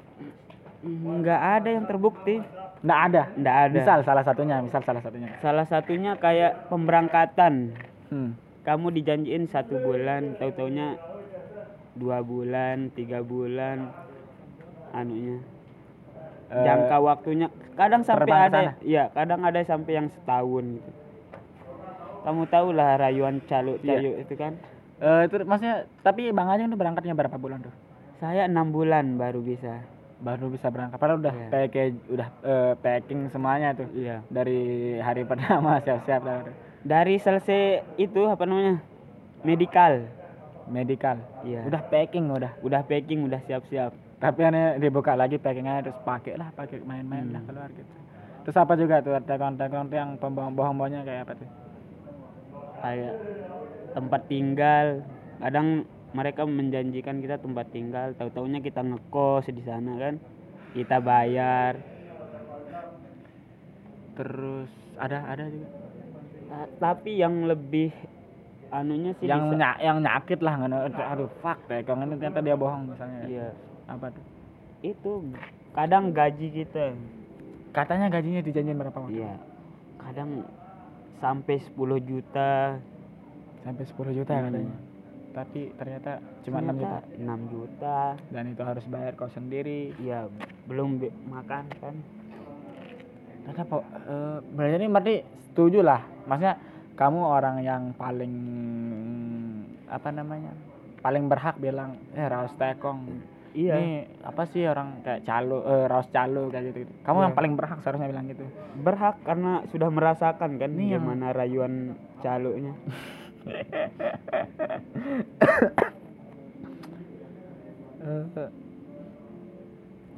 nggak 0.81 1.41
ada 1.61 1.69
yang 1.69 1.85
terbukti. 1.85 2.41
Nggak 2.81 2.99
ada? 3.05 3.21
Nggak 3.37 3.57
ada. 3.61 3.75
Misal 3.77 3.99
salah 4.01 4.25
satunya 4.25 4.57
misal 4.59 4.81
salah 4.81 4.99
satunya. 4.99 5.29
Salah 5.37 5.65
satunya 5.65 6.17
kayak 6.17 6.67
pemberangkatan. 6.67 7.75
Hmm. 8.11 8.35
kamu 8.61 8.93
dijanjiin 8.93 9.49
satu 9.49 9.73
bulan 9.79 10.37
tahu 10.37 10.53
taunya 10.53 10.93
dua 11.93 12.21
bulan 12.21 12.93
tiga 12.93 13.25
bulan 13.25 13.89
anunya. 14.91 15.41
Eh, 16.51 16.61
jangka 16.61 16.97
waktunya 16.99 17.47
kadang 17.73 18.03
sampai 18.03 18.29
ada 18.29 18.59
sana? 18.69 18.71
ya 18.83 19.09
kadang 19.09 19.41
ada 19.41 19.57
sampai 19.63 19.97
yang 19.97 20.07
setahun 20.11 20.77
gitu. 20.77 20.91
Kamu 22.21 22.43
tahu 22.45 22.67
lah 22.69 22.99
rayuan 22.99 23.41
calo 23.41 23.81
Iya. 23.81 23.97
cayo 23.97 24.11
itu 24.19 24.33
kan? 24.35 24.53
Eh, 25.01 25.21
itu 25.25 25.41
maksudnya 25.41 25.89
tapi 26.05 26.29
bang 26.29 26.47
Ajeng 26.47 26.69
tuh 26.69 26.77
berangkatnya 26.77 27.17
berapa 27.17 27.33
bulan 27.33 27.65
tuh 27.65 27.73
saya 28.21 28.45
enam 28.45 28.69
bulan 28.69 29.17
baru 29.17 29.41
bisa. 29.41 29.81
Baru 30.21 30.53
bisa 30.53 30.69
berangkat. 30.69 31.01
Padahal 31.01 31.17
udah 31.17 31.33
Iya. 31.33 31.47
package 31.49 31.97
udah 32.07 32.27
eh, 32.45 32.73
packing 32.77 33.21
semuanya 33.33 33.73
tuh. 33.73 33.89
Iya. 33.89 34.21
Dari 34.29 34.61
hari 35.01 35.25
pertama 35.29 35.81
siap-siap 35.81 36.21
dari 36.81 37.17
selesai 37.17 37.81
itu 37.97 38.21
apa 38.25 38.45
namanya 38.45 38.77
medical. 39.41 40.05
Medical. 40.69 41.17
Iya. 41.41 41.65
Udah 41.65 41.81
packing 41.81 42.29
udah. 42.29 42.53
Udah 42.61 42.85
packing 42.85 43.25
udah 43.25 43.41
siap-siap. 43.41 43.91
Tapi 44.21 44.39
ini 44.45 44.77
dibuka 44.77 45.17
lagi 45.17 45.41
packingnya 45.41 45.81
terus 45.81 45.97
pakai 46.05 46.37
lah 46.37 46.53
pakai 46.53 46.85
main-main 46.85 47.25
Hmm. 47.25 47.33
lah 47.33 47.41
keluar 47.41 47.69
gitu. 47.73 47.89
Terus 48.45 48.57
apa 48.57 48.73
juga 48.77 49.01
tuh 49.01 49.17
tekon-tekon 49.17 49.89
tuh 49.89 49.97
yang 49.97 50.13
pembohong-bohongnya 50.21 51.01
kayak 51.01 51.25
apa 51.25 51.33
tuh? 51.41 51.49
Kayak 52.85 53.13
tempat 53.93 54.21
tinggal. 54.29 54.87
Kadang 55.41 55.67
mereka 56.11 56.43
menjanjikan 56.43 57.19
kita 57.19 57.37
tempat 57.37 57.71
tinggal 57.71 58.11
tahu 58.13 58.29
taunya 58.29 58.59
kita 58.59 58.81
ngekos 58.81 59.47
di 59.47 59.63
sana 59.63 59.95
kan 59.95 60.13
kita 60.71 60.99
bayar. 60.99 61.79
Terus 64.11 64.69
ada 64.95 65.23
ada 65.25 65.47
juga. 65.47 65.67
Ta- 66.47 66.71
tapi 66.81 67.15
yang 67.15 67.47
lebih 67.47 67.95
anunya 68.69 69.15
sih 69.17 69.27
yang 69.27 69.47
bisa- 69.47 69.57
ny- 69.57 69.81
yang 69.81 69.97
nyakit 69.99 70.39
lah 70.39 70.53
ngono 70.57 70.77
aduh 70.87 71.31
fuck 71.39 71.59
tekong 71.65 72.03
ini 72.03 72.15
ternyata 72.17 72.39
dia 72.39 72.55
bohong 72.55 72.91
misalnya. 72.91 73.23
Iya. 73.25 73.49
Apa 73.87 74.11
tuh? 74.11 74.23
Itu 74.81 75.11
kadang 75.71 76.11
gaji 76.11 76.47
kita. 76.53 76.91
Katanya 77.71 78.11
gajinya 78.11 78.43
dijanjiin 78.43 78.75
berapa 78.75 78.99
Bang? 78.99 79.11
iya. 79.11 79.39
Kadang 79.97 80.43
sampai 81.17 81.55
10 81.61 81.99
juta. 81.99 82.75
Sampai 83.63 83.83
10 83.87 84.11
juta 84.11 84.33
Hmm. 84.33 84.43
katanya 84.49 84.75
tapi 85.31 85.71
ternyata 85.73 86.11
cuma 86.41 86.59
6 86.59 86.75
juta. 86.77 86.99
6 87.13 87.25
juta. 87.47 87.99
Dan 88.27 88.43
itu 88.47 88.61
harus 88.61 88.85
bayar 88.85 89.13
kau 89.13 89.27
sendiri. 89.27 89.95
Iya 89.97 90.27
belum 90.65 90.97
be- 90.97 91.15
makan 91.25 91.65
kan? 91.73 91.95
Ternyata 93.41 93.63
po, 93.65 93.81
eh, 93.81 94.37
berarti 94.45 94.75
ini 94.77 94.87
berarti 94.87 95.15
setuju 95.43 95.79
lah. 95.81 96.01
Maksudnya 96.23 96.55
kamu 96.93 97.19
orang 97.21 97.57
yang 97.59 97.83
paling 97.93 98.33
apa 99.87 100.09
namanya 100.09 100.53
paling 101.01 101.25
berhak 101.25 101.57
bilang 101.57 101.97
eh 102.11 102.23
Raus 102.23 102.53
Tekong. 102.53 103.31
Iya. 103.51 103.75
Ini 103.75 103.91
apa 104.23 104.47
sih 104.47 104.63
orang 104.63 105.01
kayak 105.01 105.25
calo 105.25 105.59
eh, 105.61 105.85
Raus 105.85 106.07
calo 106.07 106.47
kayak 106.47 106.71
gitu, 106.71 106.77
gitu. 106.85 106.93
kamu 107.01 107.17
Iya. 107.17 107.25
yang 107.25 107.35
paling 107.35 107.53
berhak 107.53 107.79
seharusnya 107.79 108.07
bilang 108.07 108.25
gitu. 108.25 108.45
Berhak 108.77 109.15
karena 109.21 109.51
sudah 109.67 109.89
merasakan 109.89 110.55
kan 110.55 110.71
Iya. 110.71 110.95
gimana 110.95 111.31
rayuan 111.31 111.73
calonya 112.21 112.71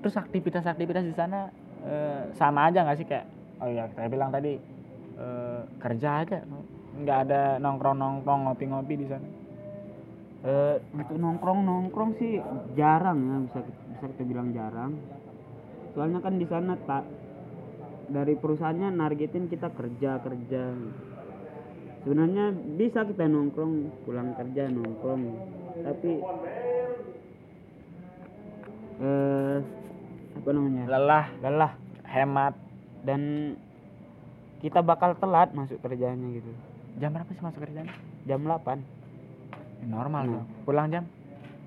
terus 0.04 0.16
aktivitas-aktivitas 0.20 1.04
di 1.08 1.16
sana 1.16 1.48
eh, 1.88 2.22
sama 2.36 2.68
aja 2.68 2.84
nggak 2.84 2.98
sih 3.00 3.08
kayak 3.08 3.26
oh 3.64 3.70
ya 3.72 3.88
saya 3.96 4.08
bilang 4.12 4.32
tadi 4.36 4.60
eh, 5.16 5.62
kerja 5.80 6.10
aja 6.28 6.44
nggak 6.94 7.20
ada 7.30 7.58
nongkrong-nongkrong 7.58 8.42
ngopi-ngopi 8.50 8.94
di 9.02 9.08
sana. 9.10 9.28
Eh, 10.44 10.76
untuk 10.94 11.18
nongkrong 11.18 11.60
nongkrong 11.64 12.12
sih 12.20 12.38
jarang 12.76 13.18
ya 13.24 13.36
bisa 13.48 13.60
bisa 13.66 14.06
kita 14.14 14.24
bilang 14.28 14.52
jarang. 14.54 14.92
Soalnya 15.96 16.20
kan 16.22 16.38
di 16.38 16.46
sana 16.46 16.76
tak 16.84 17.08
dari 18.12 18.36
perusahaannya 18.36 18.90
nargetin 18.94 19.48
kita 19.48 19.72
kerja 19.72 20.20
kerja 20.22 20.64
sebenarnya 22.04 22.52
bisa 22.76 23.08
kita 23.08 23.26
nongkrong 23.26 24.04
pulang 24.04 24.36
kerja 24.36 24.68
nongkrong. 24.70 25.24
Tapi 25.84 26.12
eh 29.04 29.58
apa 30.34 30.50
namanya? 30.52 30.84
Lelah 30.92 31.26
lelah 31.40 31.72
hemat. 32.08 32.54
Dan 33.04 33.56
kita 34.64 34.80
bakal 34.80 35.20
telat 35.20 35.52
masuk 35.52 35.80
kerjanya 35.84 36.28
gitu. 36.40 36.52
Jam 37.00 37.12
berapa 37.12 37.28
sih 37.36 37.44
masuk 37.44 37.60
kerjanya? 37.60 37.92
Jam 38.24 38.48
8 38.48 39.04
Ya, 39.84 39.92
normal 39.92 40.24
dong. 40.32 40.48
Pulang 40.64 40.88
jam? 40.88 41.04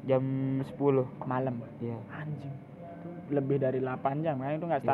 Jam 0.09 0.25
10 0.65 1.05
malam. 1.29 1.61
Ya 1.85 2.01
anjing. 2.17 2.57
Lebih 3.29 3.61
dari 3.61 3.85
8 3.85 4.25
jam 4.25 4.41
kan? 4.41 4.57
Itu 4.57 4.65
nggak 4.65 4.81
Iya. 4.81 4.89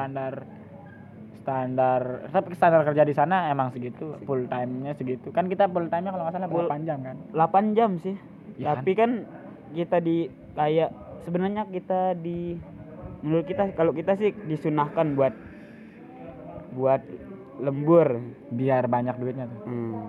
Standar 1.42 2.30
tapi 2.30 2.54
standar 2.54 2.86
kerja 2.86 3.02
di 3.02 3.10
sana 3.10 3.50
emang 3.50 3.74
segitu 3.74 4.14
full 4.22 4.46
time-nya 4.46 4.94
segitu. 4.94 5.34
Kan 5.34 5.50
kita 5.50 5.66
full 5.66 5.90
time-nya 5.90 6.14
kalau 6.14 6.24
nggak 6.24 6.34
salah 6.38 6.48
Full- 6.48 6.70
8 6.70 6.86
jam 6.86 6.98
kan? 7.02 7.16
8 7.34 7.76
jam 7.76 7.90
sih. 7.98 8.14
Ya 8.62 8.78
tapi 8.78 8.94
kan? 8.94 9.26
kita 9.72 9.98
di 10.04 10.28
kayak 10.52 10.92
sebenarnya 11.24 11.64
kita 11.66 12.12
di 12.14 12.54
menurut 13.24 13.48
kita 13.48 13.72
kalau 13.74 13.90
kita 13.90 14.14
sih 14.14 14.30
disunahkan 14.46 15.18
buat 15.18 15.34
buat 16.72 17.02
lembur. 17.58 18.22
Biar 18.54 18.86
banyak 18.86 19.18
duitnya 19.18 19.50
tuh. 19.50 19.60
Hmm. 19.66 20.02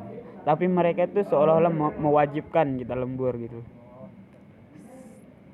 tapi 0.43 0.67
mereka 0.67 1.07
itu 1.07 1.23
seolah-olah 1.23 1.71
me- 1.71 1.95
mewajibkan 2.03 2.75
kita 2.75 2.99
lembur 2.99 3.31
gitu. 3.39 3.63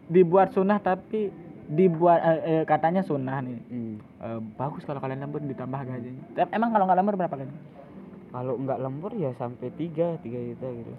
Dibuat 0.09 0.49
sunnah 0.49 0.81
tapi 0.81 1.29
dibuat 1.69 2.17
eh, 2.19 2.39
eh, 2.41 2.63
katanya 2.65 3.05
sunnah 3.05 3.45
nih 3.45 3.61
Hmm. 3.69 3.95
Eh, 4.19 4.39
bagus 4.57 4.81
kalau 4.83 4.97
kalian 4.97 5.21
lembur 5.21 5.39
ditambah 5.39 5.79
gajinya 5.85 6.23
Tapi 6.33 6.49
emang 6.57 6.73
kalau 6.73 6.89
nggak 6.89 6.97
lembur 6.97 7.15
berapa 7.15 7.35
gaji 7.37 7.57
kalau 8.29 8.53
nggak 8.57 8.79
lembur 8.81 9.11
ya 9.13 9.31
sampai 9.37 9.69
tiga 9.73 10.17
tiga 10.21 10.37
juta 10.37 10.67
gitu 10.69 10.93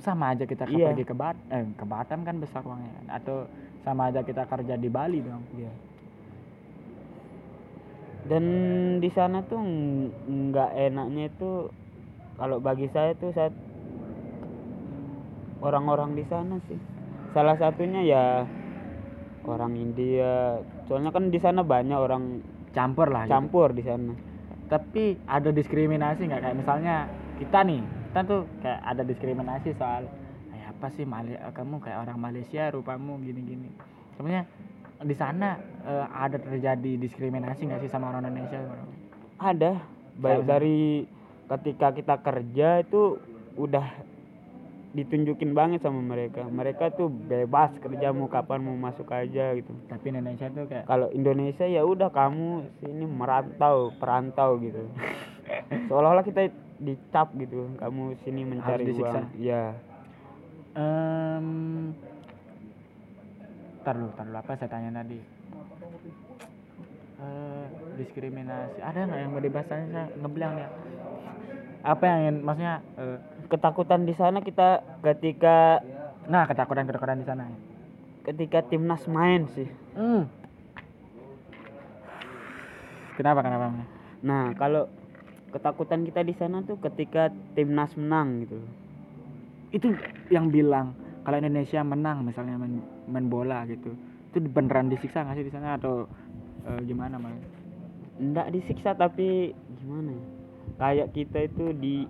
sama 0.00 0.32
aja 0.32 0.44
kita 0.44 0.64
ke- 0.64 0.72
Iya. 0.72 0.92
pergi 0.92 1.04
ke 1.04 1.14
Bat 1.14 1.36
eh, 1.52 1.64
ke 1.76 1.84
Batam 1.84 2.24
kan 2.24 2.36
besar 2.40 2.64
uangnya 2.64 2.90
kan 2.96 3.06
atau 3.20 3.36
sama 3.84 4.08
aja 4.08 4.24
kita 4.24 4.48
kerja 4.48 4.74
di 4.76 4.88
Bali 4.88 5.20
dong 5.20 5.44
Iya. 5.52 5.72
Dan 8.20 8.44
di 9.00 9.08
sana 9.10 9.40
tuh 9.42 9.60
ng- 9.60 10.12
nggak 10.52 10.70
enaknya 10.76 11.28
itu 11.28 11.50
kalau 12.36 12.56
bagi 12.60 12.88
saya 12.92 13.16
tuh 13.16 13.32
saya 13.32 13.48
orang-orang 15.60 16.16
di 16.16 16.24
sana 16.24 16.56
sih. 16.68 16.76
Salah 17.32 17.56
satunya 17.56 18.00
ya 18.02 18.24
orang 19.46 19.76
India. 19.76 20.60
Soalnya 20.88 21.12
kan 21.12 21.32
di 21.32 21.38
sana 21.40 21.64
banyak 21.64 21.96
orang 21.96 22.24
campur 22.74 23.10
lah 23.10 23.26
gitu. 23.26 23.32
campur 23.34 23.68
di 23.74 23.84
sana. 23.84 24.14
tapi 24.70 25.18
ada 25.26 25.50
diskriminasi 25.50 26.30
nggak 26.30 26.42
kayak 26.46 26.56
misalnya 26.62 27.10
kita 27.42 27.66
nih 27.66 27.82
kita 27.82 28.20
tuh 28.22 28.46
kayak 28.62 28.78
ada 28.86 29.02
diskriminasi 29.02 29.74
soal 29.74 30.06
kayak 30.46 30.66
apa 30.78 30.86
sih 30.94 31.02
Mali 31.02 31.34
eh, 31.34 31.50
kamu 31.50 31.82
kayak 31.82 32.06
orang 32.06 32.18
Malaysia 32.22 32.70
rupamu 32.70 33.18
gini-gini 33.18 33.66
sebenarnya 34.14 34.46
di 35.02 35.14
sana 35.18 35.58
eh, 35.82 36.06
ada 36.06 36.38
terjadi 36.38 37.02
diskriminasi 37.02 37.66
nggak 37.66 37.82
sih 37.82 37.90
sama 37.90 38.14
orang 38.14 38.30
Indonesia 38.30 38.62
Ada 39.42 39.82
baik 40.22 40.42
dari 40.46 41.02
ketika 41.50 41.90
kita 41.90 42.14
kerja 42.22 42.86
itu 42.86 43.18
udah 43.58 43.86
ditunjukin 44.90 45.54
banget 45.54 45.86
sama 45.86 46.02
mereka 46.02 46.42
mereka 46.50 46.90
tuh 46.90 47.06
bebas 47.06 47.70
kerja 47.78 48.10
mau 48.10 48.26
kapan 48.26 48.58
mau 48.58 48.74
masuk 48.74 49.06
aja 49.14 49.54
gitu 49.54 49.70
tapi 49.86 50.10
Indonesia 50.10 50.50
tuh 50.50 50.66
kayak 50.66 50.84
kalau 50.90 51.06
Indonesia 51.14 51.62
ya 51.62 51.86
udah 51.86 52.10
kamu 52.10 52.66
sini 52.82 53.06
merantau 53.06 53.94
perantau 54.02 54.58
gitu 54.58 54.82
seolah-olah 55.90 56.26
kita 56.26 56.50
dicap 56.82 57.30
gitu 57.38 57.70
kamu 57.78 58.18
sini 58.26 58.42
mencari 58.42 58.84
disiksa. 58.90 59.22
uang 59.22 59.26
ya 59.38 59.78
tar 63.80 63.96
dulu, 63.96 64.12
tar 64.14 64.26
dulu 64.28 64.38
apa 64.38 64.52
saya 64.60 64.70
tanya 64.70 65.02
tadi? 65.02 65.18
Eh, 67.20 67.64
diskriminasi. 68.00 68.80
Ada 68.80 69.04
nggak 69.04 69.20
yang 69.20 69.30
mau 69.32 69.42
dibahas 69.44 69.66
saya 69.68 69.84
ngebilang 70.16 70.54
ya? 70.56 70.68
Apa 71.84 72.02
yang 72.08 72.18
ingin, 72.24 72.36
maksudnya? 72.44 72.74
eh, 72.96 73.18
ketakutan 73.50 74.06
di 74.06 74.14
sana 74.14 74.40
kita 74.40 74.80
ketika 75.02 75.82
nah 76.30 76.46
ketakutan 76.46 76.86
ketakutan 76.86 77.18
di 77.18 77.26
sana. 77.26 77.44
ketika 78.22 78.62
timnas 78.62 79.02
main 79.10 79.48
sih 79.52 79.66
Hmm. 79.90 80.28
Kenapa 83.18 83.42
kenapa? 83.42 83.74
nah 84.22 84.52
kalau 84.54 84.86
ketakutan 85.50 86.06
kita 86.06 86.22
di 86.22 86.32
sana 86.32 86.62
tuh 86.62 86.78
ketika 86.78 87.28
timnas 87.52 87.92
menang 87.96 88.44
gitu 88.44 88.60
Itu 89.70 89.92
yang 90.30 90.50
bilang 90.50 90.94
kalau 91.22 91.36
Indonesia 91.36 91.84
menang 91.84 92.24
misalnya 92.24 92.56
main, 92.56 92.80
main 93.06 93.26
bola 93.28 93.62
gitu, 93.68 93.92
itu 94.32 94.38
beneran 94.40 94.88
disiksa 94.88 95.20
nggak 95.22 95.36
sih 95.36 95.46
di 95.46 95.52
sana 95.52 95.76
atau 95.76 96.08
eh, 96.64 96.80
gimana 96.84 97.20
mas? 97.20 97.36
ndak 98.20 98.52
disiksa 98.52 98.92
tapi 98.92 99.54
gimana 99.80 100.12
ya 100.12 100.24
kayak 100.76 101.08
kita 101.12 101.38
itu 101.48 101.64
di 101.76 102.04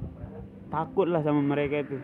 takut 0.70 1.06
lah 1.10 1.20
sama 1.20 1.42
mereka 1.42 1.82
itu. 1.82 1.98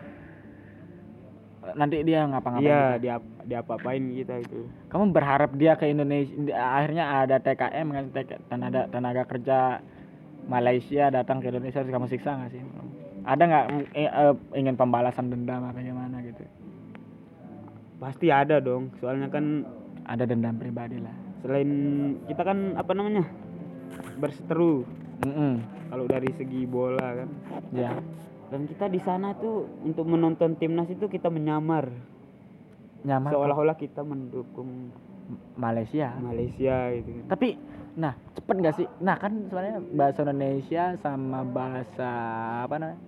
Nanti 1.75 1.99
dia 2.03 2.23
ngapa-ngapain? 2.27 2.67
iya 2.67 2.83
kita? 2.95 3.01
dia 3.03 3.15
diapa-apain 3.47 4.03
kita 4.11 4.35
itu. 4.43 4.67
Kamu 4.91 5.11
berharap 5.15 5.55
dia 5.55 5.75
ke 5.79 5.87
Indonesia 5.87 6.35
akhirnya 6.55 7.23
ada 7.23 7.39
TKM 7.39 7.87
kan 7.91 8.03
tenaga 8.51 8.81
tenaga 8.91 9.23
kerja 9.27 9.79
Malaysia 10.47 11.11
datang 11.11 11.43
ke 11.43 11.51
Indonesia 11.51 11.83
terus 11.83 11.91
kamu 11.95 12.07
siksa 12.11 12.39
nggak 12.39 12.51
sih? 12.51 12.61
Ada 13.27 13.43
nggak 13.43 13.65
mm, 13.67 13.83
eh, 13.95 14.07
eh, 14.07 14.35
ingin 14.55 14.75
pembalasan 14.79 15.27
dendam 15.31 15.63
apa 15.67 15.79
gimana 15.79 16.23
gitu? 16.23 16.43
Pasti 17.99 18.31
ada 18.31 18.63
dong 18.63 18.95
soalnya 19.03 19.27
kan 19.27 19.67
ada 20.07 20.23
dendam 20.23 20.55
pribadi 20.55 20.99
lah. 20.99 21.15
selain 21.45 21.69
kita 22.25 22.41
kan 22.41 22.75
apa 22.75 22.91
namanya 22.97 23.23
berseteru. 24.19 24.83
Mm-mm. 25.17 25.65
kalau 25.89 26.05
dari 26.05 26.29
segi 26.37 26.69
bola 26.69 27.25
kan. 27.25 27.29
Ya 27.73 27.97
dan 28.47 28.61
kita 28.63 28.85
di 28.87 28.99
sana 29.03 29.35
tuh 29.35 29.67
untuk 29.83 30.07
menonton 30.07 30.55
timnas 30.55 30.87
itu 30.87 31.11
kita 31.11 31.27
menyamar. 31.27 31.91
Nyaman 33.03 33.29
kok. 33.29 33.35
seolah-olah 33.37 33.77
kita 33.77 34.01
mendukung 34.01 34.91
Malaysia. 35.59 36.15
Malaysia 36.17 36.91
gitu. 36.95 37.27
Tapi 37.27 37.59
nah 37.97 38.13
cepet 38.33 38.55
nggak 38.57 38.75
sih? 38.79 38.87
Nah 39.03 39.15
kan 39.19 39.31
sebenarnya 39.47 39.77
bahasa 39.93 40.23
Indonesia 40.23 40.83
sama 41.03 41.43
bahasa 41.43 42.11
apa 42.63 42.75
namanya 42.79 42.99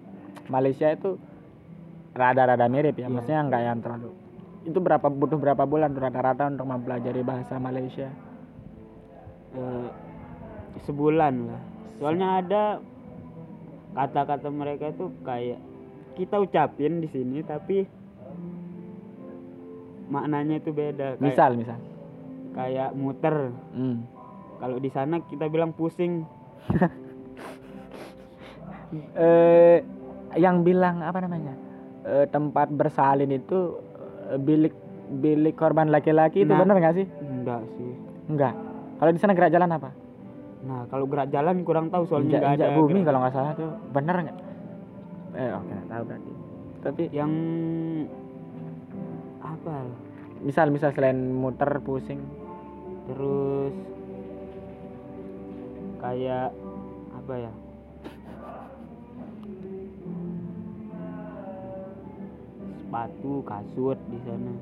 Malaysia 0.52 0.88
itu 0.92 1.16
rada-rada 2.12 2.68
mirip 2.68 2.98
ya. 3.00 3.08
Iya. 3.08 3.14
maksudnya 3.14 3.42
nggak 3.48 3.64
yang 3.64 3.80
terlalu 3.80 4.12
itu 4.68 4.80
berapa 4.80 5.08
butuh 5.08 5.40
berapa 5.40 5.64
bulan 5.64 5.96
rata-rata 5.96 6.52
untuk 6.52 6.68
mempelajari 6.68 7.24
bahasa 7.24 7.56
Malaysia? 7.56 8.12
Eh, 9.56 9.88
sebulan 10.84 11.34
lah. 11.48 11.62
Soalnya 12.00 12.28
ada 12.44 12.64
kata-kata 13.94 14.48
mereka 14.50 14.94
tuh 14.94 15.10
kayak 15.24 15.58
kita 16.14 16.36
ucapin 16.38 17.00
di 17.00 17.08
sini 17.08 17.42
tapi 17.42 17.88
maknanya 20.10 20.58
itu 20.58 20.74
beda. 20.74 21.16
Kayak, 21.16 21.24
misal 21.24 21.52
misal. 21.56 21.78
Kayak 22.54 22.90
muter. 22.98 23.36
Hmm. 23.74 23.98
kalau 24.60 24.76
di 24.76 24.92
sana 24.92 25.24
kita 25.24 25.48
bilang 25.48 25.72
pusing. 25.72 26.28
Eh 29.14 29.86
yang 30.34 30.66
bilang 30.66 31.06
apa 31.06 31.22
namanya? 31.22 31.54
Eh, 32.02 32.26
tempat 32.26 32.74
bersalin 32.74 33.30
itu 33.30 33.78
eh, 34.34 34.40
bilik 34.42 34.74
bilik 35.22 35.54
korban 35.54 35.94
laki-laki 35.94 36.42
itu 36.42 36.50
Nah. 36.50 36.66
benar 36.66 36.76
nggak 36.82 36.96
sih? 36.98 37.06
Enggak 37.22 37.62
sih. 37.78 37.94
Enggak. 38.26 38.54
Kalau 38.98 39.12
di 39.14 39.20
sana 39.22 39.38
gerak 39.38 39.54
jalan 39.54 39.70
apa 39.70 39.94
nah 40.60 40.84
kalau 40.92 41.08
gerak 41.08 41.32
jalan 41.32 41.64
kurang 41.64 41.88
tahu 41.88 42.04
soalnya 42.04 42.44
injak, 42.44 42.60
ada 42.60 42.76
bumi 42.76 43.00
gerak- 43.00 43.08
kalau 43.08 43.20
nggak 43.24 43.34
salah 43.34 43.52
tuh. 43.56 43.72
Benar 43.90 44.16
nggak? 44.20 44.38
Eh 45.34 45.52
oke 45.56 45.76
tahu 45.88 46.04
berarti. 46.04 46.32
Tapi 46.80 47.04
yang 47.12 47.32
apa 49.40 49.74
misal 50.40 50.68
misal 50.68 50.92
selain 50.92 51.32
muter 51.32 51.72
pusing. 51.80 52.20
Terus 53.08 53.74
kayak 55.98 56.52
apa 57.16 57.34
ya? 57.36 57.52
Sepatu 62.80 63.46
kasut 63.46 64.00
di 64.10 64.20
sana. 64.26 64.54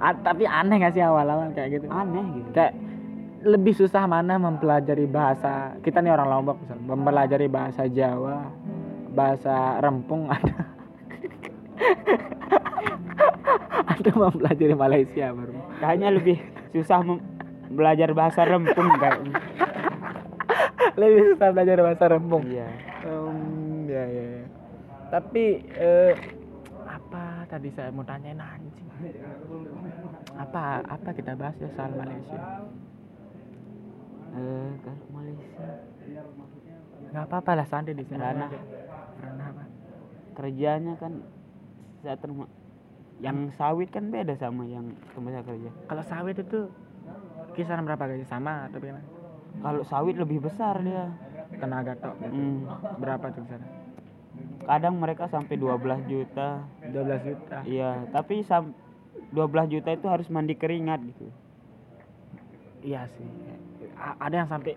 Ah, 0.00 0.16
tapi 0.16 0.48
aneh 0.48 0.80
nggak 0.80 0.94
sih 0.94 1.04
awal-awal 1.04 1.52
kayak 1.52 1.76
gitu? 1.76 1.86
Aneh 1.92 2.24
gitu. 2.32 2.48
Kayak 2.52 2.72
lebih 3.40 3.72
susah 3.72 4.04
mana 4.04 4.36
mempelajari 4.36 5.08
bahasa. 5.08 5.76
Kita 5.80 6.04
nih 6.04 6.12
orang 6.12 6.28
Lombok 6.28 6.56
misal 6.60 6.78
mempelajari 6.80 7.48
bahasa 7.48 7.88
Jawa 7.88 8.52
bahasa 9.10 9.80
Rempung 9.80 10.28
ada. 10.34 10.56
Atau 13.96 14.12
mempelajari 14.16 14.74
Malaysia 14.76 15.32
baru. 15.32 15.56
Kayaknya 15.80 16.08
lebih 16.12 16.36
susah 16.76 17.00
belajar 17.72 18.10
bahasa 18.12 18.44
rempung 18.44 18.88
kayaknya. 19.00 19.34
Lebih 21.00 21.20
susah 21.34 21.48
belajar 21.54 21.76
bahasa 21.80 22.04
Rempung. 22.12 22.44
Iya. 22.44 22.68
Em, 23.00 23.38
ya, 23.88 24.04
ya, 24.04 24.24
ya. 24.36 24.44
tapi 25.08 25.64
eh, 25.72 26.12
apa 26.84 27.48
tadi 27.48 27.72
saya 27.72 27.88
mau 27.88 28.04
tanyain 28.04 28.36
anjing? 28.36 28.88
Apa 30.36 30.84
apa 30.84 31.08
kita 31.16 31.32
bahas 31.34 31.56
ya 31.56 31.72
soal 31.72 31.96
Malaysia 31.96 32.68
eh 34.30 34.70
kalau 34.82 35.06
Malaysia. 35.10 35.68
Nggak 37.10 37.24
apa-apa 37.26 37.50
lah 37.58 37.66
santai 37.66 37.98
di 37.98 38.04
ranah. 38.06 38.50
Apa 38.50 39.62
kerjanya 40.40 40.96
kan 40.96 41.20
saya 42.00 42.16
terma 42.16 42.48
yang 43.20 43.52
sawit 43.60 43.92
kan 43.92 44.08
beda 44.08 44.32
sama 44.40 44.64
yang 44.64 44.96
tempat 45.12 45.30
saya 45.36 45.44
kerja. 45.44 45.70
Kalau 45.84 46.02
sawit 46.08 46.36
itu 46.40 46.60
kisaran 47.52 47.84
berapa 47.84 48.08
gaji? 48.08 48.24
Sama 48.24 48.70
atau 48.70 48.80
gimana 48.80 49.04
kalau 49.60 49.82
sawit 49.84 50.16
lebih 50.16 50.40
besar 50.40 50.80
dia. 50.80 51.10
Tenaga 51.50 51.98
tok 51.98 52.14
gitu. 52.24 52.32
Hmm. 52.32 52.62
berapa 53.02 53.26
tuh 53.34 53.42
kisaran? 53.44 53.68
Kadang 54.64 54.94
mereka 54.96 55.26
sampai 55.28 55.58
12 55.58 56.06
juta. 56.08 56.64
12 56.88 57.26
juta? 57.28 57.58
Iya 57.66 58.06
tapi 58.14 58.46
sam 58.46 58.72
12 59.34 59.74
juta 59.76 59.90
itu 59.92 60.06
harus 60.08 60.30
mandi 60.32 60.56
keringat 60.56 61.04
gitu. 61.04 61.28
Iya 62.80 63.04
sih 63.18 63.28
ada 64.00 64.34
yang 64.34 64.48
sampai 64.48 64.74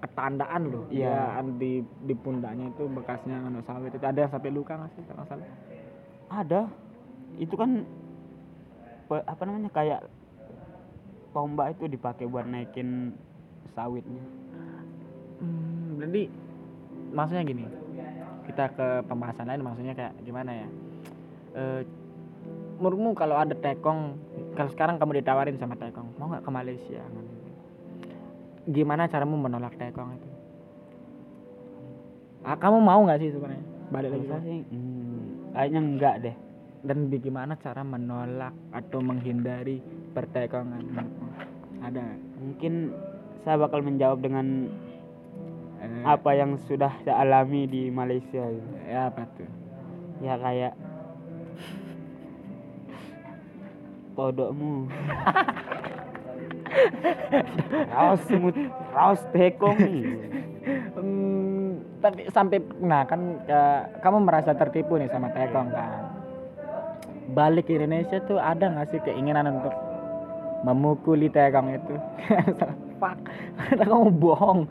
ketandaan 0.00 0.62
loh. 0.72 0.84
Iya. 0.88 1.40
Ya, 1.40 1.44
di 1.44 1.84
di 1.84 2.14
pundaknya 2.16 2.72
itu 2.72 2.88
bekasnya 2.88 3.36
anu 3.44 3.60
sawit. 3.68 3.92
Itu 3.92 4.04
ada 4.04 4.18
yang 4.24 4.32
sampai 4.32 4.50
luka 4.50 4.80
nggak 4.80 4.90
sih 4.96 5.04
kalau 5.04 5.24
salah? 5.28 5.48
Ada. 6.32 6.62
Itu 7.36 7.54
kan 7.54 7.84
apa 9.10 9.42
namanya 9.42 9.70
kayak 9.74 10.06
tombak 11.34 11.76
itu 11.76 11.84
dipakai 11.90 12.24
buat 12.26 12.48
naikin 12.48 13.12
sawitnya. 13.76 14.24
Hmm, 15.40 16.00
berarti 16.00 16.22
maksudnya 17.12 17.44
gini. 17.44 17.64
Kita 18.48 18.72
ke 18.72 18.86
pembahasan 19.06 19.46
lain 19.46 19.62
maksudnya 19.62 19.94
kayak 19.94 20.14
gimana 20.24 20.50
ya? 20.64 20.68
Eh 21.54 21.82
menurutmu 22.80 23.12
kalau 23.12 23.36
ada 23.36 23.52
tekong 23.52 24.16
kalau 24.56 24.70
sekarang 24.72 24.96
kamu 24.96 25.20
ditawarin 25.20 25.60
sama 25.60 25.76
tekong 25.76 26.16
mau 26.16 26.32
nggak 26.32 26.48
ke 26.48 26.50
Malaysia 26.50 27.04
gimana 28.68 29.08
caramu 29.08 29.40
menolak 29.40 29.72
tekong 29.80 30.20
itu? 30.20 30.28
Ah, 32.44 32.56
kamu 32.56 32.80
mau 32.80 33.00
nggak 33.04 33.20
sih 33.20 33.30
sebenarnya? 33.32 33.64
Balik 33.90 34.10
lagi 34.14 34.26
sih 34.44 34.58
hmm, 34.64 35.52
kayaknya 35.52 35.80
enggak 35.80 36.14
deh. 36.24 36.36
Dan 36.80 37.12
bagaimana 37.12 37.60
cara 37.60 37.84
menolak 37.84 38.56
atau 38.72 39.04
menghindari 39.04 39.84
pertekongan 40.16 40.80
ada 41.80 42.04
mungkin 42.40 42.92
saya 43.44 43.56
bakal 43.60 43.80
menjawab 43.84 44.20
dengan 44.20 44.68
eh, 45.80 46.04
apa 46.04 46.32
yang 46.36 46.56
sudah 46.68 46.92
saya 47.04 47.24
alami 47.24 47.68
di 47.68 47.88
Malaysia 47.92 48.40
gitu. 48.48 48.68
ya 48.88 49.12
apa 49.12 49.24
tuh? 49.36 49.48
Ya 50.20 50.36
kayak 50.40 50.72
todokmu 54.16 54.88
raus 57.90 58.20
semut 58.30 58.56
raus 58.94 59.20
tekong 59.34 59.78
nih 59.78 60.04
Hmm, 60.94 61.80
tapi 62.04 62.28
sampai 62.28 62.60
nah 62.84 63.08
kan 63.08 63.40
eh, 63.48 63.80
kamu 64.04 64.28
merasa 64.28 64.52
tertipu 64.52 65.00
nih 65.00 65.08
sama 65.08 65.32
Tekong 65.32 65.72
kan? 65.72 66.20
Balik 67.32 67.70
ke 67.70 67.80
Indonesia 67.80 68.20
tuh 68.28 68.36
ada 68.36 68.68
nggak 68.68 68.88
sih 68.92 69.00
keinginan 69.00 69.48
untuk 69.48 69.72
memukuli 70.68 71.32
Tekong 71.32 71.72
itu? 71.72 71.94
Fuck 73.00 73.18
kamu 73.80 74.12
bohong. 74.20 74.68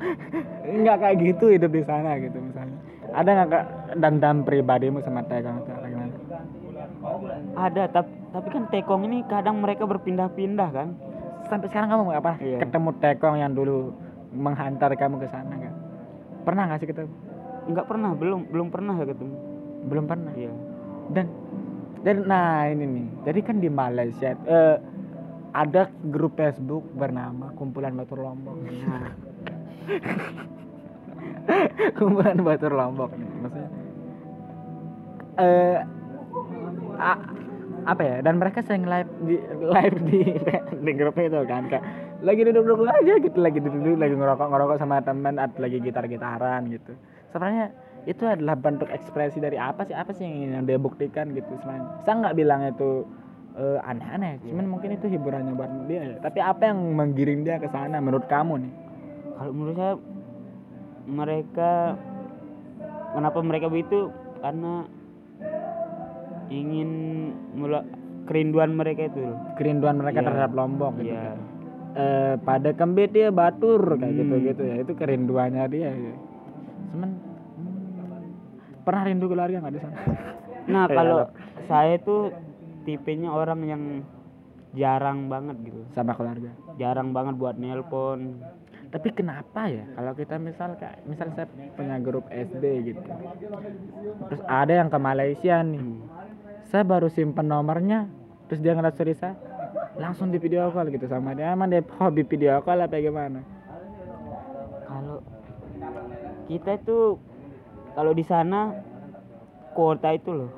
Nggak 0.61 0.97
kayak 1.01 1.17
gitu 1.25 1.45
hidup 1.57 1.73
di 1.73 1.81
sana 1.81 2.21
gitu 2.21 2.37
misalnya. 2.37 2.77
Ada 3.09 3.29
nggak 3.33 3.49
kak 3.49 3.65
dendam 3.97 4.45
pribadimu 4.45 5.01
sama 5.01 5.25
Tekong 5.25 5.65
itu? 5.65 5.71
Gimana? 5.73 6.15
Ada 7.57 7.89
tapi 7.89 8.13
tapi 8.29 8.47
kan 8.53 8.69
tekong 8.69 9.09
ini 9.09 9.25
kadang 9.25 9.65
mereka 9.65 9.89
berpindah-pindah 9.89 10.69
kan 10.69 10.93
sampai 11.49 11.67
sekarang 11.67 11.89
kamu 11.89 12.01
apa 12.13 12.31
Iya. 12.37 12.57
ketemu 12.61 12.89
Tekong 12.97 13.35
yang 13.35 13.51
dulu 13.51 13.91
menghantar 14.29 14.93
kamu 14.93 15.17
ke 15.17 15.27
sana 15.27 15.51
kan 15.51 15.73
pernah 16.45 16.63
nggak 16.65 16.79
sih 16.79 16.87
ketemu? 16.87 17.11
Nggak 17.67 17.85
pernah 17.85 18.09
belum 18.13 18.39
belum 18.49 18.67
pernah 18.69 18.93
ya 18.95 19.05
ketemu. 19.05 19.35
Belum 19.85 20.05
pernah? 20.05 20.31
Iya. 20.33 20.53
Dan 21.09 21.25
dan 21.99 22.15
nah 22.25 22.63
ini 22.65 22.85
nih. 22.85 23.07
Jadi 23.25 23.39
kan 23.41 23.55
di 23.57 23.67
Malaysia 23.67 24.33
eh, 24.39 24.77
ada 25.49 25.89
grup 26.05 26.33
Facebook 26.33 26.85
bernama 26.93 27.49
Kumpulan 27.53 27.93
Batur 27.93 28.21
Lombok. 28.21 28.55
Nah, 28.55 29.13
Kumpulan 31.97 32.39
Batur 32.39 32.71
Lombok 32.71 33.11
nih 33.13 33.29
maksudnya 33.39 33.69
eh 35.39 35.79
a- 36.99 37.23
apa 37.85 38.01
ya 38.03 38.17
dan 38.19 38.39
mereka 38.39 38.59
sering 38.65 38.83
live 38.87 39.09
di 39.23 39.35
live 39.59 39.97
di 40.07 40.19
di 40.85 40.91
grup 40.95 41.15
itu 41.19 41.39
kan 41.47 41.67
kayak 41.71 41.83
lagi 42.19 42.41
duduk-duduk 42.43 42.87
aja 42.87 43.13
gitu 43.23 43.37
lagi 43.39 43.59
duduk 43.63 43.95
lagi 43.95 44.15
ngerokok-ngerokok 44.15 44.77
sama 44.79 44.99
teman 44.99 45.39
atau 45.39 45.59
lagi 45.63 45.79
gitar-gitaran 45.79 46.67
gitu. 46.67 46.91
Sebenarnya 47.31 47.71
itu 48.07 48.23
adalah 48.25 48.55
bentuk 48.59 48.89
ekspresi 48.91 49.39
dari 49.39 49.55
apa 49.55 49.87
sih 49.87 49.95
apa 49.95 50.11
sih 50.11 50.27
yang 50.27 50.35
ingin 50.35 50.67
dia 50.67 50.79
buktikan 50.81 51.31
gitu 51.31 51.47
sebenarnya. 51.63 52.03
Saya 52.03 52.15
nggak 52.27 52.35
bilang 52.35 52.61
itu 52.67 53.07
eh, 53.55 53.79
aneh-aneh 53.87 54.43
cuman 54.43 54.65
mungkin 54.67 54.89
itu 54.99 55.05
hiburannya 55.07 55.53
buat 55.55 55.71
dia. 55.87 55.99
Ya. 55.99 56.17
tapi 56.19 56.39
apa 56.43 56.71
yang 56.71 56.79
menggiring 56.95 57.47
dia 57.47 57.59
ke 57.59 57.71
sana 57.71 58.03
menurut 58.03 58.27
kamu 58.27 58.67
nih? 58.67 58.73
Kalau 59.39 59.51
menurut 59.55 59.75
saya 59.79 59.93
mereka 61.09 61.71
kenapa 63.15 63.39
mereka 63.39 63.65
begitu? 63.71 64.11
Karena 64.39 64.87
ingin 66.49 66.89
mula 67.53 67.85
kerinduan 68.25 68.73
mereka 68.73 69.05
itu 69.05 69.21
loh. 69.23 69.37
kerinduan 69.55 69.97
mereka 69.97 70.19
Iya. 70.19 70.27
terhadap 70.27 70.51
Lombok 70.53 70.93
gitu 70.97 71.09
Iya. 71.09 71.23
kan. 71.23 71.39
Eh, 71.91 72.33
pada 72.39 72.69
kembit 72.71 73.09
dia 73.11 73.29
batur 73.29 73.81
kayak 73.95 74.07
Hmm. 74.07 74.19
gitu 74.19 74.35
gitu 74.45 74.61
ya 74.63 74.75
itu 74.79 74.93
kerinduannya 74.93 75.65
dia 75.67 75.89
ya. 75.89 76.13
cuman 76.89 77.09
hmm, 77.11 78.83
pernah 78.83 79.03
rindu 79.03 79.25
keluarga 79.25 79.57
nggak 79.59 79.73
di 79.73 79.79
sana 79.79 79.97
Nah 80.67 80.85
Kayak 80.85 80.95
kalau 80.95 81.19
saya 81.65 81.95
tuh 81.99 82.29
tipenya 82.83 83.29
orang 83.29 83.59
yang 83.63 83.83
jarang 84.71 85.25
banget 85.27 85.57
gitu, 85.63 85.81
sama 85.91 86.13
keluarga 86.13 86.53
jarang 86.75 87.09
banget 87.09 87.35
buat 87.35 87.57
nelpon. 87.57 88.37
tapi 88.89 89.09
kenapa 89.11 89.65
ya 89.65 89.85
kalau 89.91 90.13
kita 90.13 90.37
misal 90.37 90.73
kayak 90.75 91.01
misal 91.03 91.29
saya 91.31 91.45
punya 91.73 91.97
grup 91.97 92.25
SD 92.27 92.63
gitu 92.87 93.01
terus 94.27 94.41
ada 94.45 94.73
yang 94.75 94.87
ke 94.87 94.97
Malaysia 94.99 95.57
nih 95.59 95.77
Hmm. 95.77 96.01
Saya 96.69 96.85
baru 96.85 97.09
simpen 97.09 97.49
nomornya 97.49 98.05
terus 98.45 98.61
dia 98.61 98.77
ngeliat 98.77 98.93
story 98.93 99.17
saya 99.17 99.33
langsung 99.97 100.29
di 100.29 100.37
video 100.37 100.69
call 100.69 100.87
gitu 100.93 101.09
sama 101.09 101.33
dia. 101.35 101.51
Emang 101.51 101.67
dia 101.73 101.81
hobi 101.81 102.23
video 102.23 102.61
call 102.61 102.85
apa 102.85 103.01
gimana? 103.01 103.41
Kalau 104.85 105.19
kita 106.45 106.77
itu 106.77 107.17
kalau 107.97 108.11
di 108.13 108.23
sana 108.23 108.79
kuota 109.73 110.13
itu 110.13 110.31
loh, 110.31 110.51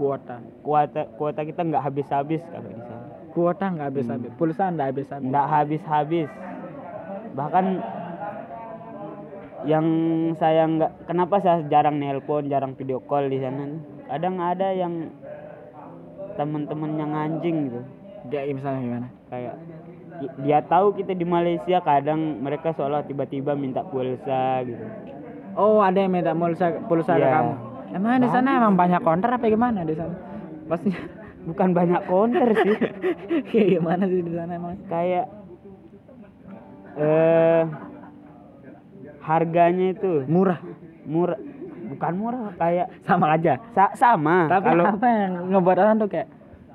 kuota? 0.00 0.40
Kuota 0.64 1.06
kuota 1.20 1.40
kita 1.44 1.60
nggak 1.62 1.84
habis-habis 1.84 2.42
kalau 2.48 2.68
di 2.72 2.82
sana. 2.82 3.06
kuota 3.34 3.66
nggak 3.66 3.88
habis 3.90 4.06
habis 4.06 4.30
pulsa 4.38 4.70
nggak 4.70 4.88
habis 4.94 5.06
habis 5.10 5.26
nggak 5.30 5.46
habis-habis. 5.50 6.28
Bahkan 7.34 7.66
yang 9.68 9.86
saya 10.36 10.64
nggak 10.68 10.92
kenapa 11.08 11.40
saya 11.40 11.64
jarang 11.68 11.96
nelpon 12.00 12.48
jarang 12.48 12.76
video 12.76 13.00
call 13.04 13.28
di 13.28 13.40
sana 13.40 13.93
kadang 14.04 14.36
ada 14.38 14.68
yang 14.70 15.10
teman-teman 16.34 16.90
yang 16.98 17.12
anjing 17.12 17.70
gitu 17.70 17.80
kayak 18.26 18.52
misalnya 18.52 18.80
gimana 18.80 19.08
kayak 19.28 19.54
dia 20.40 20.58
tahu 20.64 20.94
kita 20.94 21.12
di 21.12 21.26
Malaysia 21.26 21.78
kadang 21.80 22.40
mereka 22.40 22.72
seolah 22.72 23.02
tiba-tiba 23.02 23.54
minta 23.54 23.82
pulsa 23.82 24.62
gitu 24.62 24.84
Oh 25.54 25.78
ada 25.78 26.02
yang 26.02 26.10
minta 26.10 26.34
pulsa 26.34 26.82
pulsa 26.90 27.14
ke 27.14 27.22
Iya. 27.22 27.30
kamu. 27.30 27.52
Emang 27.94 28.18
di 28.18 28.26
sana 28.26 28.58
emang 28.58 28.74
banyak 28.74 28.98
counter 29.06 29.30
apa 29.30 29.46
gimana 29.46 29.86
di 29.86 29.94
sana? 29.94 30.10
Pastinya 30.66 30.98
bukan 31.46 31.68
banyak 31.70 32.00
counter 32.10 32.48
sih 32.58 32.74
kayak 33.54 33.68
gimana 33.78 34.02
sih 34.10 34.18
di 34.18 34.32
sana 34.34 34.50
emang? 34.50 34.74
kayak 34.90 35.30
eh 36.94 37.62
harganya 39.22 39.86
itu 39.94 40.26
Murah 40.26 40.58
murah 41.06 41.38
bukan 42.04 42.16
murah 42.16 42.42
kayak 42.54 42.86
sama 43.02 43.26
aja. 43.32 43.54
sa- 43.70 43.94
sama 43.94 44.36
Tapi 44.46 44.64
kalau 44.66 44.84
apa 44.86 45.06
yang 45.06 45.32
ngebuat 45.50 45.78
orang 45.78 45.96
tuh 45.96 46.08
kayak 46.08 46.28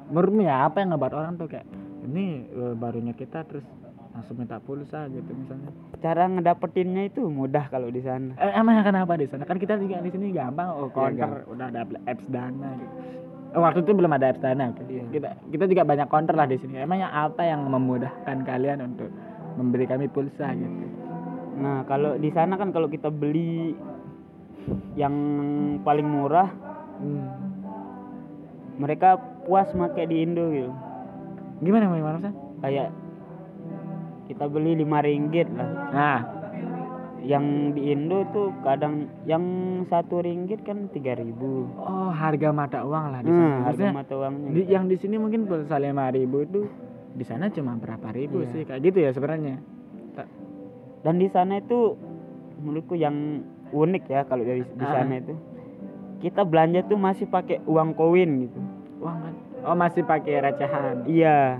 menurutmu 0.07 0.41
ya 0.41 0.65
apa 0.65 0.77
yang 0.79 0.89
ngebuat 0.91 1.13
orang 1.13 1.33
tuh 1.35 1.47
kayak 1.47 1.65
ini 2.03 2.25
eh, 2.45 2.73
barunya 2.73 3.13
kita 3.13 3.45
terus 3.45 3.61
langsung 4.09 4.35
minta 4.35 4.57
pulsa 4.57 5.05
gitu 5.07 5.29
misalnya. 5.29 5.69
cara 5.97 6.25
ngedapetinnya 6.27 7.07
itu 7.07 7.21
mudah 7.23 7.69
kalau 7.69 7.87
di 7.87 8.01
sana 8.01 8.33
Eh, 8.35 8.51
emang 8.51 8.81
kenapa 8.81 9.13
di 9.13 9.25
sana? 9.25 9.45
Kan 9.45 9.55
kita 9.55 9.77
juga 9.77 10.01
di 10.01 10.09
sini 10.09 10.31
gampang 10.31 10.65
oh 10.67 10.89
counter 10.89 11.15
gampang. 11.39 11.45
udah 11.47 11.65
ada 11.67 11.79
apps 12.03 12.25
dana 12.27 12.69
gitu. 12.73 12.93
Oh, 13.49 13.61
waktu 13.61 13.81
itu 13.81 13.91
belum 13.91 14.09
ada 14.09 14.29
apps 14.29 14.39
dana. 14.39 14.69
oke. 14.69 14.81
Iya. 14.83 15.03
Kita 15.09 15.29
kita 15.47 15.63
juga 15.65 15.83
banyak 15.83 16.07
counter 16.07 16.33
lah 16.33 16.45
di 16.45 16.57
sini. 16.57 16.77
Emangnya 16.77 17.09
apa 17.09 17.41
yang 17.43 17.63
memudahkan 17.63 18.37
kalian 18.43 18.79
untuk 18.83 19.09
memberi 19.51 19.85
kami 19.85 20.07
pulsa 20.07 20.51
gitu? 20.51 20.87
nah 21.51 21.83
kalau 21.83 22.15
di 22.15 22.31
sana 22.31 22.55
kan 22.55 22.71
kalau 22.71 22.87
kita 22.87 23.09
beli 23.09 23.75
yang 24.95 25.13
paling 25.81 26.05
murah 26.05 26.49
Hmm. 26.99 27.23
mereka 28.75 29.15
puas 29.43 29.71
make 29.71 30.03
di 30.03 30.19
Indo 30.19 30.49
gitu 30.49 30.71
Gimana 31.59 31.87
gimana 31.89 32.17
sih? 32.19 32.33
kayak 32.59 32.91
kita 34.25 34.45
beli 34.45 34.75
lima 34.75 34.99
ringgit 34.99 35.47
lah 35.51 35.69
Nah, 35.89 36.19
yang 37.19 37.45
di 37.71 37.87
Indo 37.89 38.27
tuh 38.29 38.51
kadang 38.61 39.07
yang 39.23 39.43
satu 39.85 40.19
ringgit 40.19 40.59
kan 40.61 40.87
tiga 40.89 41.15
ribu 41.15 41.67
oh 41.77 42.07
harga 42.09 42.51
mata 42.51 42.79
uang 42.81 43.05
lah 43.09 43.19
di 43.19 43.27
sana. 43.27 43.39
nah, 43.39 43.55
harga 43.61 43.63
Maksudnya, 43.79 43.91
mata 43.93 44.13
uangnya 44.17 44.49
di, 44.49 44.61
yang 44.65 44.85
di 44.85 44.95
sini 44.95 45.15
mungkin 45.15 45.43
pulsa 45.45 45.75
lima 45.77 46.07
ribu 46.09 46.37
itu 46.41 46.67
di 47.09 47.23
sana 47.23 47.47
cuma 47.47 47.75
berapa 47.75 48.11
ribu 48.11 48.43
Iya. 48.43 48.49
sih 48.49 48.61
kayak 48.63 48.81
gitu 48.81 48.97
ya 49.01 49.11
sebenarnya. 49.11 49.55
Dan 50.99 51.15
di 51.15 51.27
sana 51.27 51.57
itu 51.57 51.95
menurutku 52.59 52.91
yang 52.93 53.39
unik 53.71 54.03
ya 54.05 54.21
kalau 54.23 54.41
dari 54.41 54.63
di 54.63 54.81
Ah. 54.81 54.91
sana 54.95 55.13
itu 55.15 55.33
kita 56.19 56.41
belanja 56.41 56.83
tuh 56.83 56.97
masih 56.97 57.25
pakai 57.25 57.63
uang 57.63 57.93
koin 57.93 58.43
gitu 58.43 58.59
Uang 58.99 59.17
kan? 59.17 59.33
Oh 59.61 59.73
masih 59.73 60.03
pakai 60.03 60.39
recehan. 60.41 61.03
iya 61.05 61.59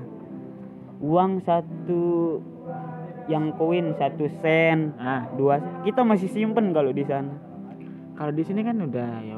uang 1.00 1.40
satu 1.40 2.40
yang 3.26 3.54
koin 3.54 3.94
satu 3.94 4.26
sen 4.38 4.92
Ah, 4.96 5.30
dua 5.32 5.58
sen 5.58 5.72
kita 5.84 6.02
masih 6.02 6.28
simpen 6.28 6.72
kalau 6.72 6.90
di 6.90 7.04
sana 7.04 7.32
kalau 8.14 8.32
di 8.32 8.42
sini 8.42 8.62
kan 8.62 8.76
udah 8.78 9.12
ya 9.22 9.36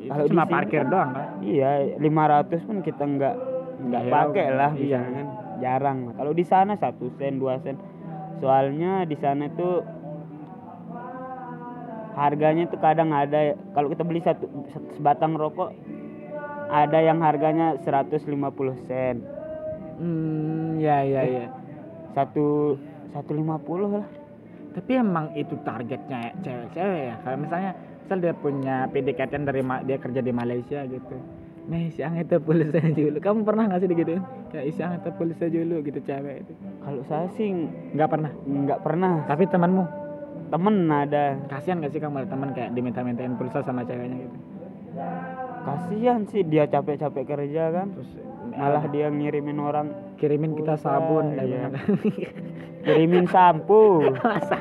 Kalau 0.00 0.24
cuma 0.26 0.44
parkir 0.44 0.80
kan- 0.80 0.88
doang 0.88 1.10
kan. 1.10 1.28
iya 1.40 1.96
500 1.96 2.62
pun 2.62 2.80
kita 2.80 3.02
nggak 3.02 3.34
nggak 3.82 4.02
Iya, 4.02 4.12
pakai 4.12 4.46
lah 4.50 4.72
iya. 4.74 5.00
kan 5.02 5.26
jarang 5.58 5.98
kalau 6.14 6.32
di 6.32 6.42
sana 6.42 6.72
satu 6.74 7.10
sen 7.12 7.36
dua 7.36 7.58
sen 7.58 7.76
soalnya 8.38 9.02
di 9.02 9.12
sana 9.14 9.50
tuh 9.50 9.84
harganya 12.14 12.66
tuh 12.66 12.78
kadang 12.78 13.10
ada 13.10 13.54
kalau 13.72 13.88
kita 13.88 14.02
beli 14.02 14.20
satu 14.20 14.46
sebatang 14.94 15.34
rokok 15.34 15.70
ada 16.70 16.98
yang 16.98 17.18
harganya 17.20 17.74
150 17.78 18.26
sen 18.86 19.16
Hmm, 20.00 20.80
ya 20.80 21.04
ya 21.04 21.22
ya. 21.22 21.46
satu 22.10 22.72
150 23.12 23.44
lah 23.84 24.06
Tapi 24.70 24.96
emang 24.96 25.34
itu 25.34 25.58
targetnya 25.60 26.30
cewek-cewek 26.40 27.02
ya. 27.04 27.14
Kalau 27.20 27.36
misalnya 27.36 27.74
misal 28.00 28.16
dia 28.22 28.32
punya 28.32 28.76
PDKT 28.88 29.42
dari 29.42 29.60
dia 29.82 29.98
kerja 29.98 30.22
di 30.22 30.30
Malaysia 30.30 30.86
gitu. 30.86 31.18
Nih 31.66 31.90
siang 31.90 32.14
itu 32.16 32.38
pulsa 32.38 32.78
dulu. 32.78 33.18
Kamu 33.18 33.42
pernah 33.42 33.66
nggak 33.66 33.82
sih 33.82 33.90
digituin? 33.90 34.22
Kayak 34.48 34.72
siang 34.72 34.92
itu 34.94 35.10
pulsa 35.12 35.46
dulu 35.50 35.82
gitu 35.82 36.00
cewek 36.00 36.46
itu. 36.46 36.52
kalau 36.80 37.02
saya 37.04 37.26
sih 37.34 37.50
Nggak 37.92 38.08
pernah. 38.08 38.30
nggak 38.46 38.80
pernah 38.80 39.12
Tapi 39.26 39.44
temanmu 39.50 39.84
temen 40.50 40.74
ada 40.86 41.38
kasihan 41.46 41.78
gak 41.78 41.90
sih 41.90 41.98
kamu 41.98 42.16
ada 42.18 42.28
teman 42.28 42.50
kayak 42.50 42.70
diminta-mintain 42.70 43.32
pulsa 43.34 43.62
sama 43.62 43.82
ceweknya 43.82 44.18
gitu? 44.20 44.36
kasihan 45.60 46.20
sih 46.26 46.42
dia 46.42 46.66
capek-capek 46.66 47.24
kerja 47.24 47.70
kan 47.70 47.88
Terus 47.92 48.10
malah 48.50 48.84
dia 48.86 49.06
ngirimin 49.08 49.58
orang 49.58 49.86
kirimin 50.16 50.52
kita 50.52 50.74
sabun 50.74 51.32
iya. 51.32 51.68
iya. 51.68 51.68
kirimin 52.84 53.24
sampo 53.26 54.02
Masa? 54.16 54.58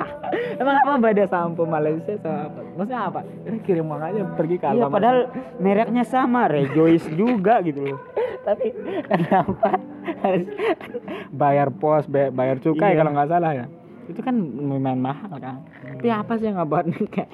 Emang 0.56 0.76
apa 0.78 1.00
beda 1.00 1.26
sampo 1.26 1.64
Malaysia 1.64 2.14
sama 2.18 2.46
apa? 2.46 2.60
Maksudnya 2.76 3.02
apa? 3.02 3.20
Kirim 3.64 3.88
uang 3.88 4.04
aja 4.04 4.22
pergi 4.36 4.56
ke 4.56 4.68
iya 4.70 4.86
padahal 4.86 5.20
mereknya 5.58 6.04
sama 6.04 6.46
Rejoice 6.46 7.08
juga 7.10 7.64
gitu 7.64 7.82
loh 7.88 8.00
tapi 8.48 8.72
kenapa 9.04 9.80
harus 10.20 10.48
bayar 11.30 11.70
pos, 11.72 12.06
bay- 12.06 12.30
bayar 12.30 12.60
cukai 12.60 12.94
Iya. 12.94 12.98
kalau 12.98 13.12
nggak 13.14 13.30
salah 13.30 13.52
ya? 13.54 13.66
Itu 14.10 14.20
kan 14.26 14.36
lumayan 14.42 15.00
mahal 15.00 15.32
kan. 15.38 15.64
Tapi 15.86 16.10
apa 16.10 16.34
sih 16.42 16.50
yang 16.50 16.58
nih 16.58 17.08
kayak 17.14 17.30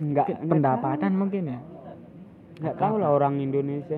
nggak 0.00 0.26
pendapatan 0.48 1.12
mungkin 1.14 1.44
ya? 1.52 1.60
nggak 2.60 2.76
tahu 2.76 3.00
lah 3.00 3.16
orang 3.16 3.40
Indonesia 3.40 3.96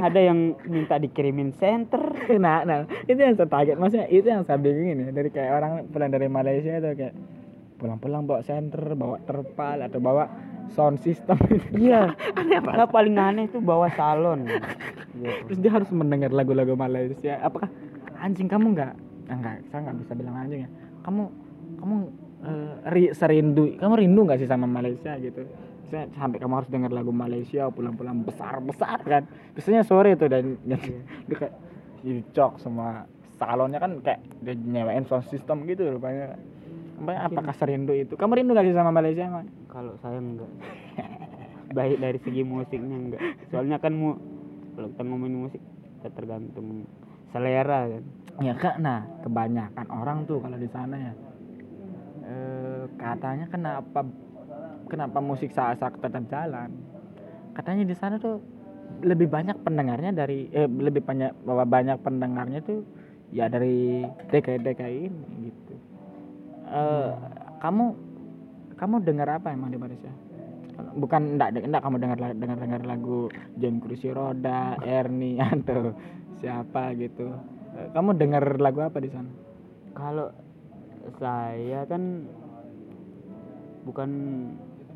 ada 0.00 0.20
yang 0.20 0.56
minta 0.64 0.96
dikirimin 0.96 1.52
center 1.52 2.00
nah, 2.44 2.64
nah 2.64 2.88
itu 3.04 3.20
yang 3.20 3.36
saya 3.36 3.48
kaget 3.48 3.76
maksudnya 3.76 4.08
itu 4.08 4.26
yang 4.26 4.42
saya 4.44 4.58
bingungin 4.58 5.04
ya. 5.04 5.08
Dari 5.12 5.28
kayak 5.28 5.52
orang 5.52 5.72
pulang 5.92 6.10
dari 6.10 6.28
Malaysia 6.32 6.72
itu 6.80 6.90
kayak 6.96 7.14
pulang-pulang 7.76 8.24
bawa 8.24 8.40
senter 8.46 8.94
bawa 8.94 9.20
terpal 9.26 9.84
atau 9.84 10.00
bawa 10.00 10.24
sound 10.72 10.96
system 11.04 11.36
iya. 11.76 12.16
Nah 12.40 12.88
paling 12.88 13.20
aneh 13.20 13.52
tuh 13.52 13.60
bawa 13.60 13.92
salon. 13.92 14.48
Terus 15.48 15.58
dia 15.60 15.72
harus 15.76 15.92
mendengar 15.92 16.32
lagu-lagu 16.32 16.72
Malaysia. 16.72 17.36
Apakah 17.44 17.68
anjing 18.16 18.48
kamu 18.48 18.74
nggak 18.74 18.92
ah, 19.32 19.36
nggak 19.40 19.56
saya 19.72 19.80
nggak 19.88 19.98
bisa 20.04 20.12
bilang 20.12 20.36
anjing 20.36 20.60
ya. 20.68 20.70
Kamu 21.08 21.22
kamu 21.80 21.94
eh, 22.44 22.72
ri- 22.92 23.14
serindu 23.16 23.64
kamu 23.80 23.94
rindu 23.96 24.20
nggak 24.28 24.40
sih 24.44 24.48
sama 24.50 24.68
Malaysia 24.68 25.16
gitu? 25.16 25.48
Maksudnya 25.48 26.04
sampai 26.16 26.38
kamu 26.40 26.54
harus 26.60 26.70
dengar 26.72 26.92
lagu 26.92 27.12
Malaysia 27.12 27.72
pulang-pulang 27.72 28.20
besar-besar 28.28 29.00
kan? 29.08 29.22
Biasanya 29.56 29.82
sore 29.88 30.16
tuh 30.20 30.28
dan 30.28 30.60
dan 30.68 30.80
dia 31.28 31.36
kayak 31.36 31.54
dicok 32.04 32.60
semua 32.60 33.08
salonnya 33.40 33.80
kan 33.80 33.98
kayak 34.04 34.20
dia 34.44 34.52
nyewain 34.52 35.08
sound 35.08 35.24
system 35.32 35.64
gitu 35.64 35.88
rupanya. 35.88 36.36
Rupanya 37.00 37.20
apakah 37.26 37.56
serindu 37.56 37.96
itu? 37.96 38.14
Kamu 38.14 38.36
rindu 38.36 38.52
gak 38.52 38.68
sih 38.68 38.76
sama 38.76 38.92
Malaysia 38.92 39.24
emang? 39.24 39.48
kalau 39.72 39.96
saya 40.04 40.20
enggak. 40.20 40.52
Baik 41.76 41.96
dari 42.04 42.18
segi 42.20 42.42
musiknya 42.44 42.96
enggak. 43.00 43.22
Soalnya 43.48 43.80
kan 43.80 43.96
mu 43.96 44.20
kalau 44.76 44.88
kita 44.92 45.02
ngomongin 45.08 45.48
musik 45.48 45.62
kita 46.00 46.08
tergantung 46.12 46.84
selera 47.32 47.88
kan 47.88 48.04
Ya 48.40 48.56
kak, 48.56 48.80
nah 48.80 49.04
kebanyakan 49.20 49.86
orang 49.92 50.24
tuh 50.24 50.40
kalau 50.40 50.56
di 50.56 50.68
sana 50.72 50.96
ya 50.96 51.12
eh, 52.24 52.84
katanya 52.96 53.44
kenapa 53.52 54.00
kenapa 54.88 55.18
musik 55.20 55.52
sasak 55.52 56.00
tetap 56.00 56.24
jalan? 56.32 56.72
Katanya 57.52 57.84
di 57.84 57.92
sana 57.92 58.16
tuh 58.16 58.40
lebih 59.04 59.28
banyak 59.28 59.60
pendengarnya 59.60 60.16
dari 60.16 60.48
eh, 60.48 60.64
lebih 60.64 61.04
banyak 61.04 61.44
bahwa 61.44 61.64
banyak 61.68 62.00
pendengarnya 62.00 62.64
tuh 62.64 62.88
ya 63.36 63.52
dari 63.52 64.08
DKI-DKI 64.32 65.00
ini 65.12 65.52
gitu. 65.52 65.74
Eh, 66.72 67.10
Kamu 67.60 67.84
kamu 68.80 68.96
dengar 69.04 69.28
apa 69.38 69.52
emang 69.52 69.70
di 69.70 69.78
Malaysia? 69.78 70.10
Bukan 70.96 71.36
enggak 71.36 71.52
enggak 71.60 71.84
kamu 71.84 71.96
dengar 72.00 72.18
dengar 72.32 72.58
dengar 72.58 72.80
lagu 72.88 73.28
John 73.60 73.76
Kursi 73.78 74.08
Roda, 74.08 74.80
Ernie 74.80 75.36
atau 75.52 75.92
siapa 76.40 76.96
gitu. 76.96 77.28
Eh, 77.72 77.88
Kamu 77.90 78.10
dengar 78.14 78.44
lagu 78.56 78.80
apa 78.80 78.98
di 78.98 79.08
sana? 79.08 79.30
kalau 79.92 80.32
saya 81.20 81.84
kan 81.84 82.24
bukan 83.82 84.10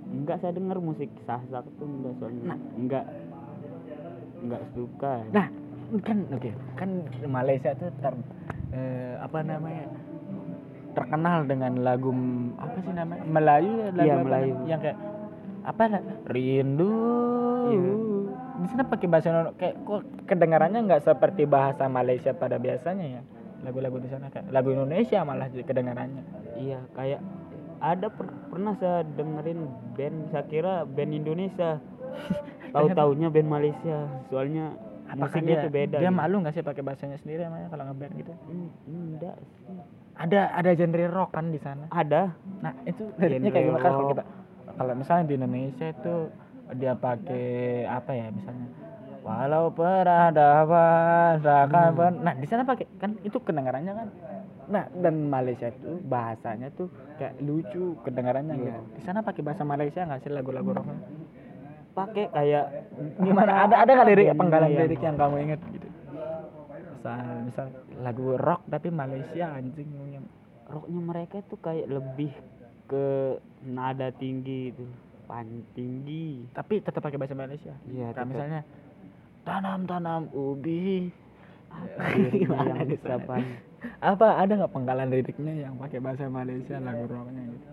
enggak 0.08 0.40
saya 0.40 0.56
dengar 0.56 0.80
musik 0.80 1.12
sahsak 1.22 1.68
tuh 1.76 1.84
enggak 1.84 2.16
soalnya 2.16 2.56
enggak 2.74 3.04
enggak 4.40 4.62
suka 4.72 5.20
Nah, 5.30 5.46
kan 6.00 6.24
oke, 6.30 6.48
kan 6.74 6.90
Malaysia 7.26 7.76
tuh 7.76 7.92
ter 7.98 8.14
eh, 8.72 9.20
apa 9.20 9.38
namanya? 9.42 9.84
terkenal 10.96 11.44
dengan 11.44 11.84
lagu 11.84 12.08
apa 12.56 12.76
sih 12.80 12.92
namanya? 12.92 13.22
Melayu 13.22 13.72
ya 13.76 13.88
lagu 13.92 14.08
apa 14.10 14.24
Melayu. 14.24 14.52
yang 14.64 14.80
kayak 14.80 14.98
apa 15.62 15.84
lah? 15.86 16.02
Rindu. 16.24 16.94
Iya. 17.68 17.92
Di 18.56 18.66
sana 18.72 18.84
pakai 18.88 19.06
bahasa 19.06 19.28
Indonesia 19.28 19.54
kayak 19.56 19.74
kok 19.84 20.00
kedengarannya 20.24 20.80
nggak 20.88 21.02
seperti 21.04 21.42
bahasa 21.44 21.84
Malaysia 21.86 22.32
pada 22.32 22.56
biasanya 22.56 23.20
ya. 23.20 23.22
Lagu-lagu 23.64 23.96
di 24.00 24.08
sana 24.08 24.28
kayak 24.28 24.48
lagu 24.52 24.72
Indonesia 24.72 25.20
malah 25.24 25.48
kedengarannya. 25.48 26.22
iya 26.56 26.80
kayak 26.96 27.20
ada 27.84 28.08
per- 28.08 28.32
pernah 28.48 28.72
saya 28.80 29.04
dengerin 29.04 29.60
band 29.92 30.16
saya 30.32 30.44
kira 30.48 30.88
band 30.88 31.12
Indonesia 31.12 31.76
tahu 32.74 32.88
taunya 32.96 33.28
band 33.28 33.48
Malaysia 33.48 34.08
soalnya 34.32 34.72
Apakah 35.06 35.38
musiknya 35.38 35.54
dia, 35.54 35.62
tuh 35.62 35.70
beda 35.70 35.96
dia 36.02 36.10
gitu. 36.10 36.18
malu 36.18 36.36
nggak 36.42 36.54
sih 36.56 36.64
pakai 36.66 36.82
bahasanya 36.82 37.18
sendiri 37.22 37.46
emangnya 37.46 37.68
kalau 37.70 37.84
ngeband 37.86 38.12
gitu? 38.18 38.32
Hmm, 38.34 38.68
enggak. 38.90 39.36
Ada 40.16 40.40
ada 40.50 40.70
genre 40.74 41.04
rock 41.12 41.30
kan 41.30 41.46
di 41.52 41.60
sana. 41.62 41.84
ada 41.92 42.34
Nah 42.64 42.72
itu 42.88 43.04
liriknya 43.14 43.52
kayak 43.54 43.64
Genre 43.68 43.70
gimana 43.70 43.84
kan 43.84 43.92
kalau 43.94 44.08
kita 44.10 44.22
kalau 44.74 44.92
misalnya 44.98 45.24
di 45.30 45.34
Indonesia 45.38 45.86
itu 45.92 46.14
dia 46.72 46.92
pakai 46.92 47.46
apa 47.84 48.10
ya 48.10 48.26
misalnya? 48.28 48.66
Walau 49.22 49.70
peradaban 49.70 51.38
rakan 51.38 51.86
Hmm. 51.88 51.98
pen- 51.98 52.20
nah 52.22 52.34
di 52.34 52.46
sana 52.46 52.62
pakai 52.62 52.86
kan 52.96 53.18
itu 53.22 53.38
kedengarannya 53.38 53.92
kan? 53.92 54.08
Nah 54.66 54.84
dan 54.92 55.26
Malaysia 55.26 55.66
itu 55.66 55.98
bahasanya 56.02 56.70
tuh 56.70 56.86
kayak 57.16 57.38
lucu 57.40 57.94
kedengarannya 58.02 58.54
Iya. 58.54 58.64
gitu. 58.64 58.80
Di 58.94 59.02
sana 59.02 59.22
pakai 59.22 59.42
bahasa 59.42 59.62
Malaysia 59.62 60.02
nggak 60.02 60.22
sih 60.22 60.30
lagu-lagu 60.30 60.70
rocknya 60.72 60.98
pakai 61.92 62.28
kayak 62.28 62.64
gimana? 63.24 63.66
ada 63.66 63.82
ada 63.82 63.90
nggak 63.90 64.08
lirik 64.08 64.26
Band 64.28 64.38
penggalan 64.38 64.68
yang- 64.68 64.80
lirik 64.84 65.00
yang 65.00 65.16
kamu 65.16 65.36
ingat 65.42 65.60
gitu? 65.70 65.88
Misal 66.96 67.18
misal 67.46 67.66
lagu 67.98 68.26
rock 68.36 68.62
tapi 68.66 68.88
Malaysia 68.90 69.46
anjing 69.48 69.90
rocknya 70.66 71.00
mereka 71.00 71.36
tuh 71.46 71.58
kayak 71.58 71.86
lebih 71.86 72.30
ke 72.86 73.38
nada 73.64 74.10
tinggi 74.12 74.70
itu 74.70 74.86
pan 75.26 75.46
tinggi. 75.74 76.46
Tapi 76.54 76.80
tetap 76.80 77.02
pakai 77.02 77.18
bahasa 77.18 77.34
Malaysia. 77.34 77.74
Iya, 77.90 78.14
misalnya 78.24 78.62
tanam-tanam 79.46 80.30
ubi. 80.32 81.10
Liriknya 81.76 82.40
Gimana 82.46 82.72
yang 82.72 82.88
di 82.88 82.96
sana? 82.96 83.06
siapa 83.20 83.34
apa 84.00 84.26
ada 84.40 84.52
nggak 84.56 84.72
penggalan 84.72 85.08
liriknya 85.12 85.68
yang 85.68 85.74
pakai 85.76 86.00
bahasa 86.00 86.24
Malaysia 86.26 86.80
lagu 86.80 87.04
rocknya 87.04 87.42
gitu? 87.52 87.68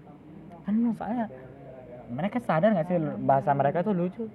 Kan 0.68 0.76
saya 1.00 1.26
mereka 2.12 2.38
sadar 2.44 2.76
nggak 2.76 2.88
sih 2.92 3.00
bahasa 3.24 3.50
mereka 3.56 3.80
tuh 3.82 3.96
lucu? 3.96 4.28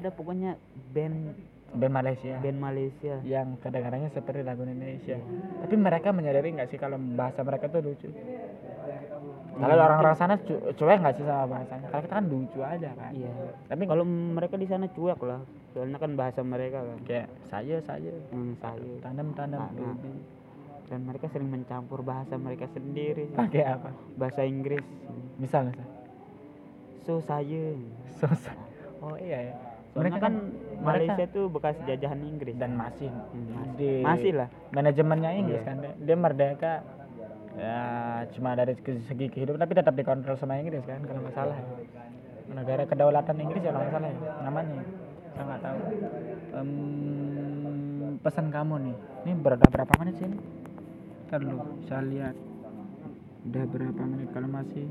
Ada 0.00 0.08
pokoknya 0.10 0.56
band 0.90 1.36
band 1.70 1.94
Malaysia. 1.94 2.34
Band 2.42 2.58
Malaysia. 2.58 3.14
Yang 3.22 3.48
kedengarannya 3.62 4.10
seperti 4.10 4.40
lagu 4.42 4.62
Indonesia. 4.66 5.16
Tapi 5.62 5.74
mereka 5.78 6.08
menyadari 6.10 6.54
nggak 6.54 6.68
sih 6.70 6.78
kalau 6.78 6.98
bahasa 6.98 7.40
mereka 7.42 7.70
tuh 7.70 7.80
lucu? 7.84 8.08
Kalau 9.60 9.74
orang-orang 9.76 10.16
sana 10.16 10.34
cu- 10.40 10.72
cuek 10.72 10.98
nggak 11.04 11.14
sih 11.20 11.24
sama 11.26 11.44
bahasanya? 11.46 11.86
Kalau 11.92 12.02
kita 12.02 12.14
kan 12.16 12.26
lucu 12.26 12.60
aja 12.64 12.90
kan. 12.96 13.12
Iya. 13.12 13.32
Tapi 13.68 13.82
kalau 13.84 14.04
mereka 14.08 14.54
di 14.56 14.66
sana 14.66 14.86
cuek 14.88 15.20
lah. 15.22 15.40
Soalnya 15.70 15.98
kan 16.00 16.10
bahasa 16.18 16.40
mereka 16.42 16.82
kan. 16.82 16.98
Kayak 17.06 17.28
saya 17.52 17.76
saya. 17.84 18.12
Hmm, 18.32 18.56
saya. 18.58 18.92
Tanam. 19.04 19.30
ubi 19.78 20.40
dan 20.90 21.06
mereka 21.06 21.30
sering 21.30 21.46
mencampur 21.46 22.02
bahasa 22.02 22.34
mereka 22.34 22.66
sendiri. 22.74 23.30
Pakai 23.30 23.62
apa? 23.62 23.94
Bahasa 24.18 24.42
Inggris. 24.42 24.82
Misal 25.38 25.70
misal. 25.70 25.86
So 27.06 27.22
saya. 27.22 27.78
Sosa. 28.18 28.52
Oh 28.98 29.14
iya 29.14 29.54
ya. 29.54 29.54
Soalnya 29.90 30.18
kan 30.18 30.34
mereka 30.78 30.80
Malaysia 30.80 31.24
tuh 31.28 31.44
bekas 31.46 31.76
jajahan 31.82 32.20
Inggris. 32.20 32.54
Dan 32.54 32.72
masih 32.74 33.10
Hmm, 33.10 33.50
masih. 33.52 33.74
di 33.74 33.90
masih 34.00 34.32
lah. 34.34 34.48
manajemennya 34.70 35.30
Inggris 35.34 35.60
Iya. 35.60 35.66
kan. 35.66 35.76
Dia, 35.98 36.16
merdeka 36.16 36.72
ya 37.52 37.78
cuma 38.30 38.54
dari 38.54 38.72
segi 38.78 39.26
kehidupan 39.28 39.58
tapi 39.58 39.74
tetap 39.74 39.92
dikontrol 39.92 40.34
sama 40.34 40.56
Inggris 40.56 40.80
kan 40.82 41.02
kalau 41.02 41.20
nggak 41.20 41.34
salah. 41.34 41.58
Negara 42.48 42.82
kedaulatan 42.82 43.36
Inggris 43.38 43.60
ya 43.60 43.70
kalau 43.70 43.84
nggak 43.84 43.94
salah 43.94 44.08
ya 44.08 44.18
namanya. 44.40 44.82
Saya 45.30 45.44
nggak 45.44 45.60
tahu. 45.60 45.78
Em, 46.52 46.70
pesan 48.18 48.46
kamu 48.48 48.74
nih. 48.80 48.96
Ini 49.20 49.32
berada 49.36 49.66
berapa 49.66 49.92
menit 49.96 50.14
sih 50.16 50.26
ini? 50.26 50.38
Ntar 51.26 51.40
dulu 51.40 51.58
saya 51.84 52.02
lihat. 52.04 52.36
Udah 53.42 53.64
berapa 53.66 54.02
menit 54.04 54.28
kalau 54.30 54.48
masih 54.48 54.86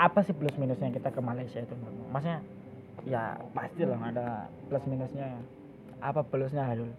apa 0.00 0.24
sih 0.24 0.32
plus 0.32 0.56
minusnya 0.56 0.88
kita 0.88 1.12
ke 1.12 1.20
Malaysia 1.20 1.60
itu 1.60 1.76
maksudnya 2.08 2.40
ya 3.04 3.36
pasti 3.52 3.84
lah 3.84 4.00
ada 4.00 4.48
plus 4.72 4.84
minusnya. 4.88 5.28
Ya. 5.28 5.40
apa 6.00 6.24
plusnya 6.24 6.72
dulu 6.72 6.94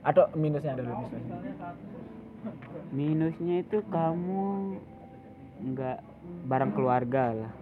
atau 0.00 0.24
minusnya 0.32 0.72
dulu 0.72 0.88
minusnya? 1.04 1.20
Minusnya 2.94 3.56
itu 3.66 3.82
kamu 3.92 4.78
nggak 5.74 5.98
bareng 6.48 6.72
keluarga 6.72 7.34
lah. 7.34 7.52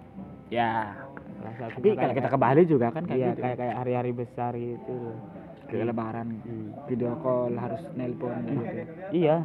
Ya 0.53 0.95
tapi 1.43 1.89
kalau 1.97 2.15
kita 2.15 2.29
ke 2.29 2.39
Bali 2.39 2.63
juga 2.69 2.87
kan 2.91 3.05
kayak 3.07 3.19
iya 3.19 3.31
gitu. 3.33 3.43
kayak 3.43 3.57
kayak 3.59 3.75
hari-hari 3.83 4.13
besar 4.13 4.53
gitu. 4.55 4.95
Loh. 4.95 5.19
ke 5.67 5.83
lebaran. 5.83 6.39
Hmm. 6.47 6.71
video 6.87 7.19
call 7.19 7.51
harus 7.59 7.83
nelpon 7.99 8.39
gitu. 8.47 8.87
Iya. 9.11 9.43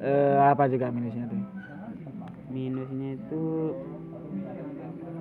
Eh 0.00 0.38
apa 0.40 0.64
juga 0.72 0.88
minusnya 0.88 1.28
tuh? 1.28 1.42
Minusnya 2.48 3.20
itu 3.20 3.44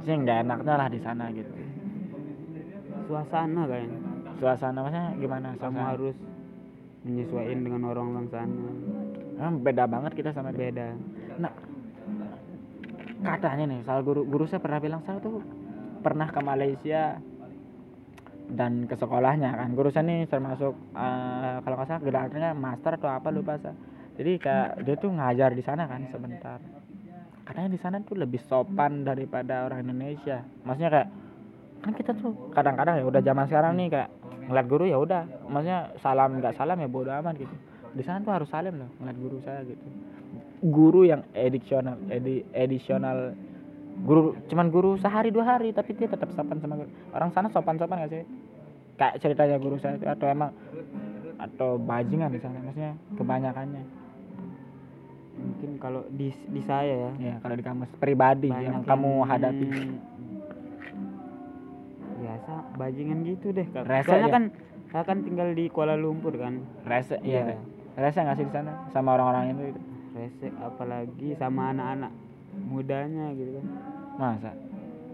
sih 0.03 0.15
nggak 0.15 0.37
enaknya 0.45 0.73
lah 0.75 0.87
di 0.91 0.99
sana 1.01 1.31
gitu. 1.33 1.51
Suasana 3.07 3.61
kayaknya. 3.65 3.99
Suasana 4.37 4.77
maksudnya 4.83 5.05
gimana 5.17 5.47
kamu 5.57 5.79
suasana? 5.79 5.89
harus 5.95 6.15
menyesuaikan 7.07 7.59
dengan 7.63 7.81
orang-orang 7.87 8.27
sana. 8.29 8.69
Emang 9.37 9.55
beda 9.63 9.83
banget 9.87 10.11
kita 10.17 10.29
sama 10.35 10.51
dia. 10.51 10.69
Beda. 10.69 10.87
Nah 11.39 11.53
katanya 13.17 13.65
nih 13.65 13.79
soal 13.81 14.05
guru 14.05 14.21
guru 14.27 14.45
saya 14.45 14.61
pernah 14.61 14.77
bilang 14.77 15.01
saya 15.01 15.17
tuh 15.17 15.41
pernah 16.05 16.29
ke 16.29 16.39
Malaysia 16.43 17.17
dan 18.53 18.85
ke 18.85 18.95
sekolahnya 18.99 19.55
kan. 19.55 19.69
Guru 19.73 19.89
saya 19.89 20.05
nih 20.05 20.27
termasuk 20.27 20.73
eh, 20.93 21.55
kalau 21.63 21.75
nggak 21.79 21.87
salah 21.87 22.03
gelarnya 22.03 22.49
master 22.53 22.99
atau 22.99 23.09
apa 23.09 23.29
lupa 23.31 23.57
saya. 23.57 23.75
Jadi 24.17 24.31
kayak 24.41 24.81
dia 24.81 24.95
tuh 24.97 25.13
ngajar 25.13 25.53
di 25.53 25.61
sana 25.61 25.85
kan 25.85 26.01
sebentar 26.09 26.57
katanya 27.47 27.69
di 27.71 27.79
sana 27.79 28.03
tuh 28.03 28.19
lebih 28.19 28.43
sopan 28.51 29.07
daripada 29.07 29.63
orang 29.63 29.87
Indonesia. 29.87 30.43
Maksudnya 30.67 30.91
kayak 30.91 31.09
kan 31.79 31.93
kita 31.95 32.11
tuh 32.19 32.51
kadang-kadang 32.51 32.99
ya 32.99 33.05
udah 33.07 33.21
zaman 33.23 33.47
sekarang 33.47 33.79
nih 33.79 33.87
kayak 33.87 34.09
ngeliat 34.51 34.67
guru 34.67 34.83
ya 34.83 34.97
udah. 34.99 35.23
Maksudnya 35.47 35.79
salam 36.03 36.43
nggak 36.43 36.59
salam 36.59 36.77
ya 36.83 36.89
bodo 36.91 37.09
amat 37.15 37.39
gitu. 37.39 37.55
Di 37.95 38.03
sana 38.03 38.19
tuh 38.19 38.35
harus 38.35 38.51
salim 38.51 38.75
loh 38.75 38.91
ngeliat 38.99 39.17
guru 39.17 39.37
saya 39.47 39.63
gitu. 39.63 39.87
Guru 40.67 41.07
yang 41.07 41.23
edisional 41.31 41.95
edi, 42.11 42.43
edisional 42.51 43.31
guru 44.03 44.35
cuman 44.51 44.67
guru 44.69 44.99
sehari 44.99 45.31
dua 45.31 45.57
hari 45.57 45.71
tapi 45.71 45.95
dia 45.95 46.11
tetap 46.11 46.27
sopan 46.35 46.59
sama 46.59 46.83
guru. 46.83 46.91
Orang 47.15 47.31
sana 47.31 47.47
sopan 47.55 47.79
sopan 47.79 48.03
gak 48.03 48.11
sih? 48.11 48.27
Kayak 48.99 49.23
ceritanya 49.23 49.55
guru 49.55 49.79
saya 49.79 49.95
atau 50.03 50.27
emang 50.27 50.51
atau 51.37 51.77
bajingan 51.77 52.33
di 52.33 52.41
sana 52.41 52.57
maksudnya 52.65 52.97
kebanyakannya 53.13 54.06
mungkin 55.47 55.69
kalau 55.79 56.01
di 56.11 56.29
di 56.51 56.61
saya 56.67 56.93
ya. 57.07 57.11
Ya 57.17 57.35
kalau 57.39 57.55
di 57.55 57.63
kamus 57.63 57.91
pribadi 57.97 58.51
yang 58.51 58.83
banyak 58.83 58.89
kamu 58.89 59.11
yang 59.11 59.29
hadapi. 59.31 59.67
Biasa 62.17 62.51
bajingan 62.75 63.19
gitu 63.23 63.47
deh. 63.55 63.67
Rese 63.71 64.07
soalnya 64.07 64.29
ya? 64.29 64.35
kan 64.35 64.43
saya 64.87 65.03
kan 65.03 65.17
tinggal 65.23 65.51
di 65.55 65.71
Kuala 65.71 65.95
Lumpur 65.95 66.35
kan. 66.35 66.63
Rese 66.83 67.19
Iya. 67.23 67.55
iya. 67.55 67.57
Rese. 67.95 68.19
Nggak 68.19 68.37
sih 68.37 68.45
di 68.45 68.53
sana? 68.53 68.71
Sama 68.91 69.15
orang-orang 69.15 69.55
itu 69.55 69.63
gitu? 69.71 69.81
resek 70.17 70.53
apalagi 70.57 71.37
sama 71.37 71.69
anak-anak 71.71 72.11
mudanya 72.65 73.29
gitu 73.37 73.61
kan. 73.61 73.65
Masa? 74.17 74.51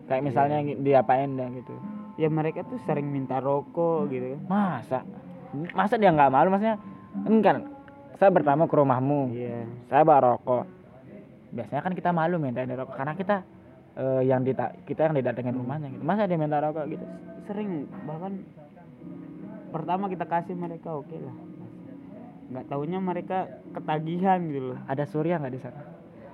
Kayak 0.08 0.24
misalnya 0.24 0.58
diapain 0.80 1.36
dah 1.36 1.48
gitu? 1.52 1.76
Ya 2.16 2.30
mereka 2.32 2.64
tuh 2.64 2.80
sering 2.88 3.12
minta 3.12 3.44
rokok 3.44 4.08
gitu 4.08 4.38
kan. 4.38 4.42
Masa? 4.48 5.00
Masa 5.76 6.00
dia 6.00 6.10
nggak 6.16 6.32
malu? 6.32 6.56
Maksudnya 6.56 6.80
enggak 7.28 7.68
saya 8.18 8.30
bertamu 8.30 8.70
ke 8.70 8.76
rumahmu. 8.78 9.22
Iya. 9.34 9.66
Saya 9.90 10.02
bawa 10.06 10.20
rokok. 10.34 10.66
Biasanya 11.54 11.82
kan 11.86 11.94
kita 11.94 12.10
malu 12.10 12.42
minta 12.42 12.66
dia 12.66 12.78
rokok 12.78 12.98
karena 12.98 13.14
kita 13.14 13.46
eh, 13.98 14.22
yang 14.26 14.42
dita 14.42 14.74
kita 14.90 15.10
yang 15.10 15.16
didatengin 15.18 15.56
rumahnya 15.58 15.94
gitu. 15.94 16.04
Masa 16.04 16.26
dia 16.26 16.38
minta 16.38 16.62
rokok 16.62 16.86
gitu? 16.90 17.06
Sering 17.46 17.86
bahkan 18.06 18.42
pertama 19.74 20.10
kita 20.10 20.26
kasih 20.26 20.58
mereka 20.58 20.94
oke 20.94 21.14
lah. 21.14 21.36
Nggak 22.54 22.66
taunya 22.70 23.00
mereka 23.02 23.50
ketagihan 23.74 24.40
gitu 24.50 24.74
loh. 24.74 24.80
Ada 24.86 25.04
surya 25.10 25.42
nggak 25.42 25.54
di 25.54 25.62
sana? 25.62 25.82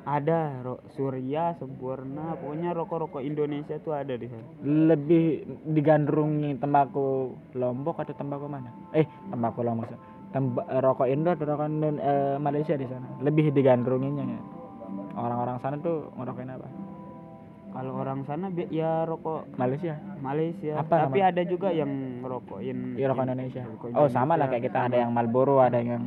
Ada 0.10 0.65
ro 0.65 0.80
Surya 0.96 1.54
sempurna 1.60 2.34
pokoknya 2.39 2.74
rokok-rokok 2.74 3.22
Indonesia 3.22 3.78
tuh 3.84 3.94
ada 3.94 4.15
di 4.15 4.26
sana. 4.26 4.48
Lebih 4.63 5.46
digandrungi 5.70 6.58
tembakau 6.58 7.36
lombok 7.54 8.02
atau 8.02 8.15
tembakau 8.15 8.50
mana? 8.50 8.72
Eh 8.96 9.06
tembakau 9.30 9.62
lombok. 9.62 10.09
Temba- 10.30 10.68
eh, 10.68 10.78
rokok 10.78 11.08
Indo 11.08 11.34
atau 11.34 11.46
rokok 11.48 11.65
Indon- 11.65 11.98
eh, 11.98 12.38
Malaysia 12.38 12.78
di 12.78 12.86
sana 12.86 13.08
lebih 13.20 13.50
digandrunginya 13.50 14.24
ya 14.24 14.42
orang-orang 15.18 15.58
sana 15.58 15.76
tuh 15.78 16.13
ngerokokin 16.13 16.54
apa 16.54 16.70
kalau 17.70 17.98
orang 17.98 18.22
sana 18.26 18.46
ya 18.70 19.06
rokok 19.06 19.46
Malaysia 19.56 19.98
Malaysia 20.18 20.74
Apa 20.78 21.06
tapi 21.06 21.22
ada 21.22 21.42
juga 21.44 21.70
yang 21.70 21.89
ngerokokin 22.22 22.94
Iya 22.94 23.10
rokok 23.10 23.26
Indonesia. 23.26 23.62
rokok 23.63 23.88
Oh 23.94 24.06
sama 24.08 24.34
lah 24.34 24.46
Indonesia. 24.46 24.52
kayak 24.52 24.63
kita 24.65 24.80
ada 24.86 24.98
yang 24.98 25.12
Marlboro, 25.13 25.62
ada 25.62 25.78
yang 25.78 26.02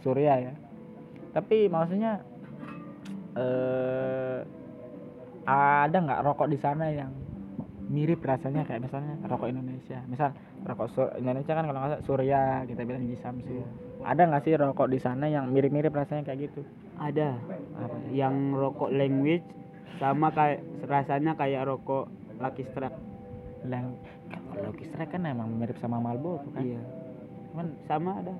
Surya 0.00 0.34
ya. 0.40 0.52
Tapi 1.32 1.68
maksudnya 1.68 2.24
eh 3.36 4.38
ada 5.44 5.92
nggak 5.94 6.20
rokok 6.22 6.48
di 6.48 6.56
sana 6.56 6.88
yang 6.88 7.12
mirip 7.84 8.24
rasanya 8.24 8.64
kayak 8.64 8.88
misalnya 8.88 9.20
rokok 9.24 9.48
Indonesia. 9.50 10.00
Misal 10.08 10.32
rokok 10.64 10.88
Sur- 10.90 11.14
Indonesia 11.16 11.52
kan 11.52 11.64
kalau 11.64 11.78
nggak 11.78 11.92
salah 11.92 12.04
Surya 12.04 12.42
kita 12.64 12.80
bilang 12.82 13.04
Jisamsu. 13.04 13.64
Ada 14.04 14.22
nggak 14.28 14.42
sih 14.44 14.52
rokok 14.56 14.88
di 14.88 14.98
sana 15.00 15.28
yang 15.28 15.48
mirip-mirip 15.48 15.92
rasanya 15.92 16.24
kayak 16.24 16.50
gitu? 16.50 16.62
ada 16.94 17.34
Apa? 17.74 17.96
yang 18.14 18.54
rokok 18.54 18.94
language 18.94 19.42
sama 19.98 20.30
kayak 20.30 20.62
rasanya 20.86 21.34
kayak 21.34 21.66
rokok 21.66 22.06
Lucky 22.38 22.62
Strike 22.70 22.94
Yang 23.66 23.98
kalau 24.54 24.70
Strike 24.78 25.10
kan 25.10 25.26
emang 25.26 25.50
mirip 25.58 25.74
sama 25.82 25.98
Marlboro 25.98 26.38
kan? 26.54 26.62
iya 26.62 26.78
Cuman 27.50 27.66
sama 27.90 28.22
ada 28.22 28.34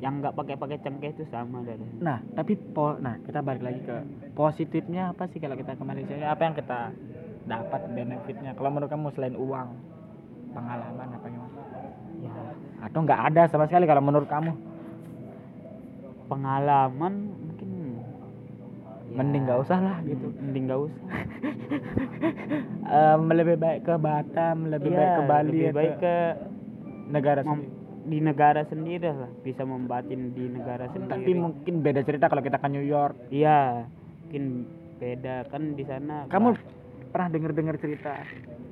yang 0.00 0.22
nggak 0.22 0.32
pakai 0.32 0.56
pakai 0.56 0.78
cengkeh 0.80 1.10
itu 1.12 1.24
sama 1.28 1.60
ada 1.60 1.76
Nah, 2.00 2.24
tapi 2.32 2.56
po 2.56 2.96
nah 2.96 3.20
kita 3.20 3.44
balik 3.44 3.60
lagi 3.60 3.80
ke 3.84 3.96
positifnya 4.32 5.12
apa 5.12 5.28
sih 5.28 5.36
kalau 5.42 5.58
kita 5.58 5.76
ke 5.76 5.84
Malaysia? 5.84 6.14
Apa 6.24 6.42
yang 6.48 6.54
kita 6.56 6.80
dapat 7.44 7.80
benefitnya? 7.92 8.56
Kalau 8.56 8.70
menurut 8.72 8.88
kamu 8.88 9.12
selain 9.12 9.36
uang, 9.36 9.68
pengalaman 10.50 11.08
apa 11.10 11.26
gimana? 11.26 11.54
ya 12.18 12.32
Atau 12.80 12.98
nggak 13.02 13.20
ada 13.28 13.42
sama 13.46 13.64
sekali 13.64 13.84
kalau 13.84 14.00
menurut 14.00 14.26
kamu? 14.26 14.52
pengalaman 16.26 17.14
mungkin 17.36 17.70
ya, 19.04 19.12
Mending 19.12 19.42
nggak 19.44 19.60
usah 19.60 19.78
lah 19.78 19.96
gitu. 20.00 20.30
mending 20.32 20.64
nggak 20.66 20.80
usah 20.80 21.02
Em, 22.90 23.22
lebih 23.28 23.54
baik 23.56 23.80
ke 23.82 23.94
Batam, 23.96 24.66
lebih 24.66 24.90
Iya, 24.90 24.98
baik 24.98 25.10
ke 25.12 25.22
Bali, 25.24 25.48
lebih 25.48 25.70
baik 25.72 25.94
ke 25.96 26.14
negara 27.08 27.40
sendiri. 27.40 27.70
di 28.02 28.18
negara 28.18 28.62
sendiri 28.64 29.06
lah 29.06 29.30
bisa 29.40 29.62
membatin 29.62 30.32
di 30.32 30.48
negara 30.48 30.86
sendiri 30.88 31.10
Tapi 31.12 31.32
mungkin 31.32 31.74
beda 31.80 32.00
cerita 32.00 32.26
kalau 32.26 32.40
kita 32.40 32.56
ke 32.56 32.68
New 32.68 32.82
York. 32.82 33.14
iya 33.28 33.86
mungkin 34.20 34.66
beda 34.96 35.46
kan 35.46 35.74
di 35.74 35.82
sana 35.82 36.26
Kamu 36.26 36.48
bah- 36.48 36.62
pernah 37.08 37.28
dengar-dengar 37.28 37.74
cerita 37.76 38.14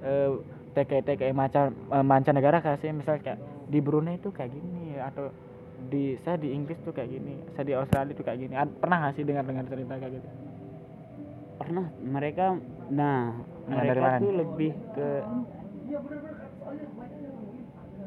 eh 0.01 0.31
TKI-TKI 0.79 1.35
macam 1.35 1.75
eh, 1.75 2.05
mancanegara 2.07 2.63
kayak 2.63 2.79
sih 2.79 2.95
misalnya 2.95 3.23
kayak 3.25 3.39
di 3.67 3.79
Brunei 3.83 4.23
itu 4.23 4.31
kayak 4.31 4.55
gini 4.55 4.97
atau 5.03 5.35
di 5.91 6.15
saya 6.23 6.39
di 6.39 6.55
Inggris 6.55 6.79
tuh 6.83 6.91
kayak 6.91 7.11
gini, 7.11 7.39
saya 7.55 7.65
di 7.67 7.75
Australia 7.75 8.15
tuh 8.15 8.27
kayak 8.27 8.39
gini. 8.43 8.55
Pernah 8.83 8.97
nggak 8.99 9.15
sih 9.15 9.23
dengar-dengar 9.23 9.65
cerita 9.71 9.95
kayak 9.95 10.13
gitu? 10.19 10.29
pernah 11.59 11.87
mereka 12.01 12.55
nah 12.89 13.35
mereka 13.67 14.23
tuh 14.23 14.33
lebih 14.33 14.73
ke 14.95 15.09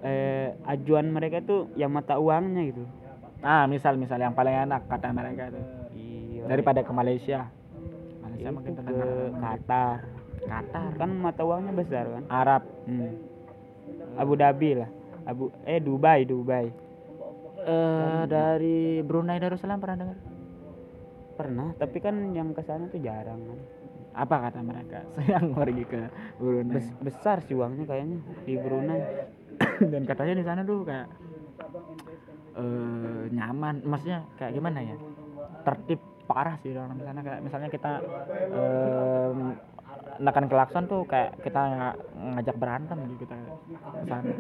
eh 0.02 0.50
ajuan 0.66 1.06
mereka 1.14 1.44
tuh 1.46 1.70
yang 1.78 1.94
mata 1.94 2.18
uangnya 2.18 2.64
gitu 2.74 2.86
Ah, 3.42 3.66
misal 3.66 3.98
misal 3.98 4.22
yang 4.22 4.38
paling 4.38 4.54
enak 4.54 4.86
kata 4.86 5.10
mereka 5.10 5.50
itu 5.50 5.62
iya 5.98 6.46
daripada 6.46 6.86
ke 6.86 6.94
Malaysia. 6.94 7.50
Malaysia 8.22 8.50
mungkin 8.54 8.78
ke 8.78 9.06
Qatar 9.34 9.98
Qatar, 10.42 10.92
kan 10.96 11.10
mata 11.14 11.42
uangnya 11.42 11.72
besar 11.72 12.06
kan 12.08 12.24
Arab. 12.28 12.64
hmm. 12.84 13.12
Abu 14.14 14.34
Dhabi 14.34 14.76
lah 14.76 14.90
Abu 15.24 15.48
eh 15.64 15.78
Dubai 15.78 16.24
Dubai 16.24 16.68
Eh 17.62 18.22
dari 18.26 18.78
Brunei 19.00 19.38
Darussalam 19.38 19.78
pernah 19.78 19.98
dengar? 19.98 20.18
pernah 21.32 21.74
tapi 21.74 21.98
kan 21.98 22.14
yang 22.32 22.52
ke 22.52 22.62
sana 22.62 22.86
tuh 22.86 23.00
jarang 23.00 23.40
kan 23.40 23.60
Apa 24.14 24.36
kata 24.44 24.60
mereka? 24.60 25.00
Saya 25.16 25.40
pergi 25.40 25.84
ke 25.84 26.02
Brunei. 26.36 26.76
Bes- 26.76 26.98
besar 27.00 27.40
sih 27.42 27.54
uangnya 27.54 27.86
kayaknya 27.86 28.18
di 28.44 28.54
Brunei 28.56 29.00
dan 29.94 30.04
katanya 30.04 30.34
di 30.36 30.44
sana 30.44 30.62
tuh 30.62 30.84
kayak 30.84 31.08
eh 32.52 33.24
nyaman 33.32 33.80
maksudnya 33.82 34.28
kayak 34.36 34.52
gimana 34.52 34.84
ya 34.84 34.96
tertib 35.64 36.02
parah 36.26 36.56
sih 36.58 36.72
orang 36.72 36.98
di 36.98 37.06
sana 37.06 37.20
kayak 37.22 37.40
misalnya 37.40 37.70
kita 37.70 37.92
em, 38.50 39.56
nekan 40.22 40.46
klakson 40.46 40.86
tuh 40.86 41.06
kayak 41.10 41.38
kita 41.42 41.62
nga- 41.62 41.98
ngajak 42.38 42.56
berantem 42.58 42.98
gitu 43.16 43.26
kita 43.26 43.36
sana 44.06 44.34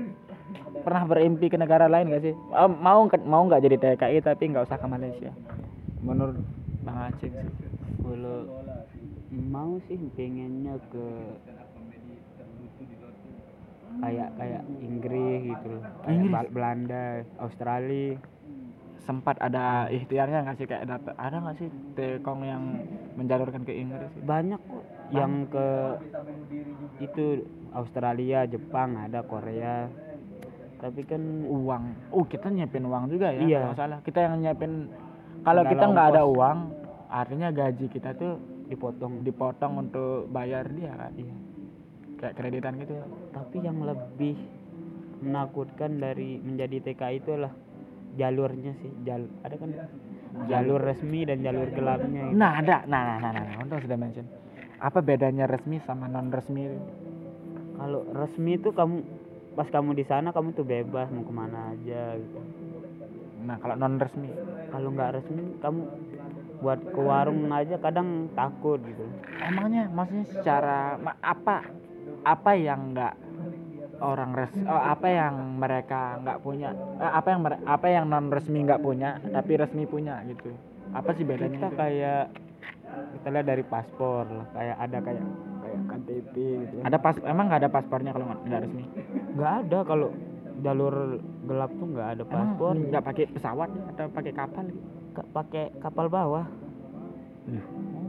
pernah 0.81 1.03
berimpi 1.05 1.47
ke 1.47 1.57
negara 1.57 1.85
lain 1.87 2.11
gak 2.11 2.23
sih? 2.25 2.33
Eh, 2.33 2.69
mau 2.69 3.05
mau 3.25 3.41
nggak 3.45 3.63
jadi 3.63 3.77
TKI 3.77 4.17
tapi 4.21 4.43
nggak 4.51 4.65
usah 4.67 4.77
ke 4.81 4.87
Malaysia. 4.89 5.31
Menurut 6.01 6.37
Bang 6.81 7.13
Aceh 7.13 7.29
sih. 7.29 7.49
Kalau 8.01 8.49
mau 9.31 9.77
sih 9.85 9.97
pengennya 10.17 10.75
ke 10.89 11.05
kayak 14.01 14.29
kayak 14.39 14.61
Inggris 14.81 15.39
gitu 15.45 15.67
loh. 15.77 15.83
Kayak 16.01 16.17
Inggris? 16.25 16.49
Belanda 16.49 17.05
Australia 17.37 18.17
sempat 19.03 19.35
ada 19.41 19.89
ikhtiarnya 19.89 20.45
nggak 20.45 20.57
sih 20.61 20.67
kayak 20.69 20.85
data 20.85 21.11
ada 21.17 21.41
nggak 21.41 21.57
sih 21.57 21.69
tekong 21.97 22.45
yang 22.45 22.63
menjalurkan 23.17 23.65
ke 23.65 23.73
Inggris 23.73 24.13
banyak 24.21 24.61
kok 24.61 24.83
yang 25.09 25.49
ke 25.49 25.67
itu 27.01 27.43
Australia 27.73 28.45
Jepang 28.45 28.95
ada 28.95 29.25
Korea 29.25 29.89
tapi 30.81 31.05
kan 31.05 31.21
uang. 31.45 32.09
Oh 32.09 32.25
kita 32.25 32.49
nyiapin 32.49 32.89
uang 32.89 33.13
juga 33.13 33.29
ya? 33.29 33.45
Iya. 33.45 33.61
Salah 33.77 34.01
kita 34.01 34.25
yang 34.25 34.41
nyiapin. 34.41 34.89
Kalau 35.45 35.61
kita 35.61 35.85
nggak 35.85 36.07
ada 36.09 36.25
uang, 36.25 36.57
artinya 37.05 37.53
gaji 37.53 37.85
kita 37.85 38.17
tuh 38.17 38.41
dipotong 38.71 39.19
dipotong 39.27 39.73
untuk 39.83 40.31
bayar 40.31 40.63
dia 40.71 40.95
kan 40.95 41.11
Iya. 41.11 41.35
kayak 42.23 42.35
kreditan 42.39 42.79
gitu 42.79 42.95
tapi 43.35 43.57
yang 43.59 43.83
lebih 43.83 44.39
menakutkan 45.19 45.99
dari 45.99 46.39
menjadi 46.39 46.79
TKI 46.79 47.19
itu 47.19 47.29
adalah 47.35 47.51
jalurnya 48.15 48.73
sih. 48.81 48.91
Jal 49.07 49.27
ada 49.43 49.55
kan? 49.55 49.69
Jalur 50.47 50.79
resmi 50.79 51.27
dan 51.27 51.43
jalur 51.43 51.67
gelapnya 51.75 52.31
gitu. 52.31 52.37
nah 52.39 52.51
ada. 52.59 52.87
Nah 52.87 53.01
nah 53.03 53.17
nah 53.19 53.31
nah, 53.35 53.43
nah. 53.43 53.63
untung 53.63 53.79
sudah 53.83 53.97
mention. 53.99 54.27
Apa 54.81 55.03
bedanya 55.03 55.45
resmi 55.45 55.77
sama 55.85 56.09
non 56.09 56.31
resmi 56.33 56.65
kalau 57.81 58.05
resmi 58.13 58.61
itu 58.61 58.69
kamu 58.77 59.01
pas 59.57 59.67
kamu 59.67 59.97
di 59.97 60.05
sana 60.05 60.29
kamu 60.31 60.53
tuh 60.53 60.63
bebas 60.63 61.09
mau 61.11 61.25
ke 61.25 61.33
mana 61.33 61.75
aja 61.75 62.15
gitu. 62.15 62.39
Nah 63.43 63.57
kalau 63.59 63.75
non 63.75 63.99
resmi 63.99 64.29
kalau 64.71 64.89
nggak 64.93 65.11
resmi 65.21 65.43
kamu 65.59 65.81
buat 66.61 66.79
ke 66.93 67.01
warung 67.01 67.49
aja 67.49 67.81
kadang 67.81 68.29
takut 68.37 68.77
gitu. 68.85 69.05
Emangnya 69.41 69.89
maksudnya 69.89 70.25
secara 70.29 70.95
apa 71.25 71.65
apa 72.21 72.51
yang 72.53 72.93
enggak 72.93 73.17
orang 74.01 74.31
res 74.33 74.51
oh, 74.65 74.81
apa 74.81 75.07
yang 75.07 75.33
mereka 75.55 76.17
nggak 76.19 76.41
punya 76.41 76.69
eh, 76.97 77.11
apa 77.13 77.27
yang 77.29 77.41
mere- 77.41 77.61
apa 77.63 77.87
yang 77.87 78.05
non 78.09 78.27
resmi 78.27 78.59
nggak 78.61 78.81
punya 78.81 79.21
tapi 79.29 79.51
resmi 79.55 79.85
punya 79.85 80.19
gitu 80.25 80.51
apa 80.91 81.13
sih 81.13 81.23
bedanya 81.23 81.55
kita 81.55 81.69
itu? 81.69 81.77
kayak 81.77 82.23
kita 83.15 83.27
lihat 83.29 83.45
dari 83.47 83.63
paspor 83.63 84.25
lah 84.27 84.47
kayak 84.51 84.77
ada 84.77 84.97
kayak 84.99 85.23
kayak 85.61 85.81
KTP 85.87 86.33
gitu 86.65 86.75
ada 86.81 86.97
pas 86.97 87.15
emang 87.21 87.45
nggak 87.47 87.61
ada 87.61 87.71
paspornya 87.71 88.11
kalau 88.11 88.25
nggak 88.27 88.39
nggak 88.43 88.61
resmi 88.65 88.83
nggak 89.37 89.53
ada 89.63 89.79
kalau 89.85 90.09
jalur 90.61 90.95
gelap 91.41 91.71
tuh 91.73 91.87
nggak 91.87 92.09
ada 92.17 92.23
paspor 92.25 92.73
nggak 92.75 93.03
pakai 93.03 93.25
pesawat 93.31 93.69
atau 93.95 94.05
pakai 94.11 94.33
kapal? 94.35 94.65
Ka- 95.11 95.29
pakai 95.29 95.65
kapal 95.79 96.07
bawah 96.07 96.45
Iya. 97.41 97.63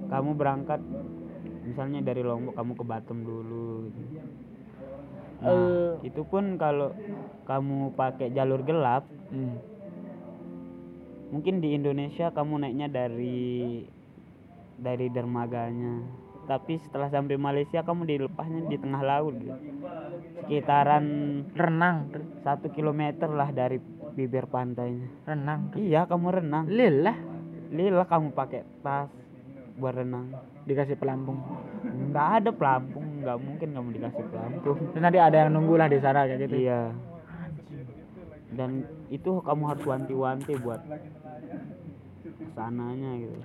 kamu 0.07 0.36
berangkat 0.36 0.80
misalnya 1.64 2.05
dari 2.05 2.20
Lombok 2.20 2.53
kamu 2.53 2.72
ke 2.76 2.84
Batam 2.84 3.18
dulu 3.24 3.88
gitu. 3.88 4.01
Nah, 5.43 5.51
Eh. 5.51 6.07
itu 6.07 6.22
pun 6.22 6.55
kalau 6.55 6.95
kamu 7.51 7.99
pakai 7.99 8.30
jalur 8.30 8.62
gelap 8.62 9.03
Hmm. 9.34 9.59
mungkin 11.34 11.59
di 11.59 11.74
Indonesia 11.74 12.30
kamu 12.30 12.62
naiknya 12.62 12.86
dari 12.86 13.82
dari 14.78 15.07
dermaganya. 15.11 16.05
Tapi 16.43 16.78
setelah 16.78 17.07
sampai 17.11 17.38
Malaysia 17.38 17.82
kamu 17.82 18.03
dilepasnya 18.07 18.66
di 18.70 18.76
tengah 18.78 19.03
laut. 19.03 19.34
Gitu. 19.38 19.57
sekitaran 20.43 21.07
renang. 21.55 22.11
satu 22.43 22.66
kilometer 22.74 23.30
lah 23.30 23.55
dari 23.55 23.78
bibir 24.12 24.51
pantainya. 24.51 25.07
Renang. 25.22 25.70
Iya 25.78 26.05
kamu 26.11 26.43
renang. 26.43 26.66
Lillah. 26.66 27.14
Lila 27.72 28.05
kamu 28.05 28.34
pakai 28.34 28.66
tas 28.82 29.09
buat 29.78 29.95
renang. 29.97 30.34
Dikasih 30.66 30.99
pelampung. 30.99 31.38
Nggak 32.11 32.28
ada 32.43 32.51
pelampung 32.51 33.02
nggak 33.23 33.39
mungkin 33.39 33.68
kamu 33.73 33.89
dikasih 33.97 34.25
pelampung. 34.29 34.79
Terus 34.93 35.03
nanti 35.03 35.18
ada 35.23 35.37
yang 35.47 35.51
nunggu 35.55 35.75
lah 35.79 35.89
di 35.89 35.99
sana 36.03 36.27
kayak 36.27 36.41
gitu. 36.51 36.57
Iya. 36.66 36.83
Dan 38.53 38.70
itu 39.09 39.31
kamu 39.41 39.62
harus 39.64 39.85
wanti-wanti 39.87 40.53
buat 40.61 40.81
sananya 42.53 43.11
gitu. 43.16 43.39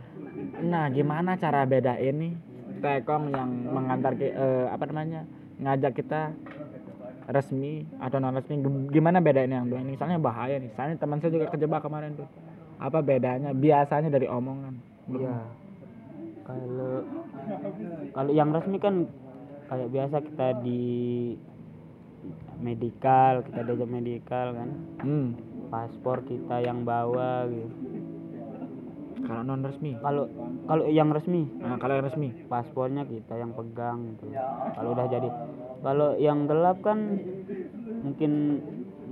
Nah, 0.67 0.91
gimana 0.91 1.39
cara 1.39 1.63
bedain 1.63 2.15
nih 2.17 2.34
Telkom 2.78 3.32
yang 3.32 3.49
mengantar 3.73 4.13
ke 4.13 4.30
eh, 4.30 4.65
apa 4.69 4.84
namanya 4.86 5.25
ngajak 5.57 5.97
kita 5.97 6.36
resmi 7.28 7.84
atau 7.97 8.21
non 8.21 8.38
resmi 8.38 8.61
Gim- 8.61 8.88
gimana 8.91 9.23
bedain 9.23 9.49
yang 9.49 9.65
dua 9.65 9.82
ini? 9.82 9.95
Misalnya 9.95 10.19
bahaya 10.19 10.59
nih. 10.59 10.71
Soalnya 10.75 10.99
teman 10.99 11.17
saya 11.23 11.34
juga 11.34 11.47
kejebak 11.49 11.82
kemarin 11.82 12.19
tuh. 12.19 12.28
Apa 12.78 13.01
bedanya? 13.01 13.55
Biasanya 13.55 14.11
dari 14.11 14.28
omongan. 14.30 14.75
Iya. 15.09 15.38
Kalau 16.47 17.03
kalau 18.15 18.32
yang 18.32 18.49
resmi 18.55 18.78
kan 18.80 19.07
kayak 19.68 19.89
biasa 19.91 20.18
kita 20.24 20.47
di 20.63 20.84
medikal, 22.59 23.45
kita 23.45 23.59
diajak 23.63 23.89
medikal 23.89 24.47
kan. 24.55 24.70
hmm. 25.03 25.28
Paspor 25.68 26.24
kita 26.24 26.63
yang 26.63 26.88
bawa 26.88 27.43
gitu. 27.51 27.76
kalau 29.28 29.43
non 29.43 29.59
resmi 29.59 29.91
Kalau 29.99 30.32
kalau 30.63 30.88
yang 30.88 31.11
resmi 31.11 31.43
nah, 31.59 31.76
kalau 31.76 31.99
yang 31.99 32.05
resmi 32.07 32.32
paspornya 32.47 33.03
kita 33.03 33.36
yang 33.36 33.51
pegang 33.51 34.15
gitu. 34.15 34.32
Kalau 34.72 34.89
udah 34.95 35.05
jadi 35.11 35.30
kalau 35.84 36.15
yang 36.15 36.47
gelap 36.47 36.80
kan 36.80 37.20
mungkin 38.07 38.63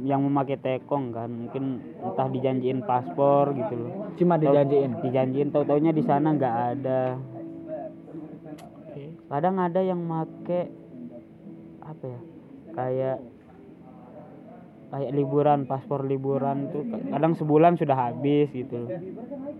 yang 0.07 0.23
memakai 0.23 0.59
tekong 0.59 1.11
kan 1.11 1.27
mungkin 1.27 1.79
entah 1.99 2.27
dijanjiin 2.27 2.83
paspor 2.83 3.55
gitu 3.55 3.73
loh 3.79 3.91
cuma 4.19 4.35
dijanjiin 4.35 4.91
dijanjiin 4.99 5.49
tahu 5.55 5.63
taunya 5.63 5.91
di 5.95 6.03
sana 6.03 6.35
nggak 6.35 6.57
ada. 6.75 7.01
Kadang 9.25 9.55
ada 9.57 9.81
yang 9.81 9.99
make 9.99 10.69
apa 11.81 12.05
ya 12.05 12.21
kayak 12.73 13.17
kayak 14.85 15.11
liburan 15.11 15.65
paspor 15.65 16.05
liburan 16.05 16.69
tuh 16.69 16.85
kadang 17.09 17.33
sebulan 17.35 17.75
sudah 17.75 17.97
habis 17.97 18.47
gitu. 18.53 18.85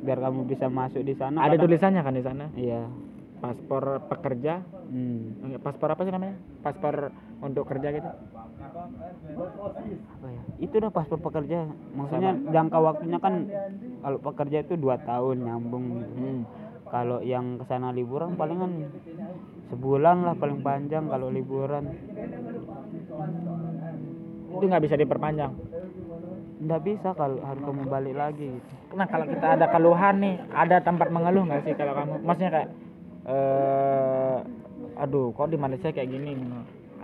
Biar 0.05 0.21
kamu 0.21 0.45
bisa 0.45 0.69
masuk 0.69 1.01
di 1.01 1.17
sana 1.17 1.41
ada 1.41 1.57
kadang- 1.57 1.63
tulisannya 1.65 2.01
kan 2.01 2.13
di 2.13 2.23
sana? 2.23 2.45
Iya. 2.53 2.85
Paspor 3.35 4.05
pekerja? 4.07 4.63
Hmm. 4.89 5.59
Paspor 5.59 5.91
apa 5.91 6.01
sih 6.01 6.13
namanya? 6.13 6.37
Paspor 6.61 7.09
untuk 7.41 7.67
kerja 7.67 7.89
gitu? 7.91 8.09
Apa 9.35 10.27
ya? 10.29 10.41
Itu 10.61 10.73
udah 10.77 10.91
paspor 10.93 11.19
pekerja. 11.19 11.67
Maksudnya 11.93 12.31
jangka 12.49 12.77
waktunya 12.79 13.19
kan 13.19 13.49
kalau 13.99 14.17
pekerja 14.21 14.57
itu 14.61 14.73
dua 14.77 14.95
tahun 14.97 15.41
nyambung 15.41 15.83
gitu. 15.99 16.13
hmm. 16.15 16.41
Kalau 16.89 17.19
yang 17.25 17.57
ke 17.57 17.65
sana 17.65 17.89
liburan 17.89 18.37
palingan 18.37 18.89
sebulan 19.73 20.17
lah 20.21 20.35
paling 20.37 20.61
panjang 20.61 21.09
kalau 21.09 21.33
liburan 21.33 21.89
itu 24.55 24.63
nggak 24.63 24.83
bisa 24.85 24.95
diperpanjang 24.95 25.51
nggak 26.55 26.81
bisa 26.85 27.09
kalau 27.17 27.41
harus 27.43 27.61
kamu 27.65 27.83
balik 27.89 28.15
lagi 28.15 28.47
gitu 28.47 28.73
Nah 28.95 29.11
kalau 29.11 29.27
kita 29.27 29.59
ada 29.59 29.67
keluhan 29.67 30.23
nih, 30.23 30.35
ada 30.55 30.79
tempat 30.79 31.11
mengeluh 31.11 31.43
nggak 31.43 31.67
sih 31.67 31.75
kalau 31.75 31.91
kamu? 31.99 32.15
Maksudnya 32.23 32.51
kayak, 32.55 32.69
eh, 33.27 34.37
aduh, 34.95 35.35
kok 35.35 35.51
di 35.51 35.59
Malaysia 35.59 35.91
kayak 35.91 36.07
gini? 36.15 36.31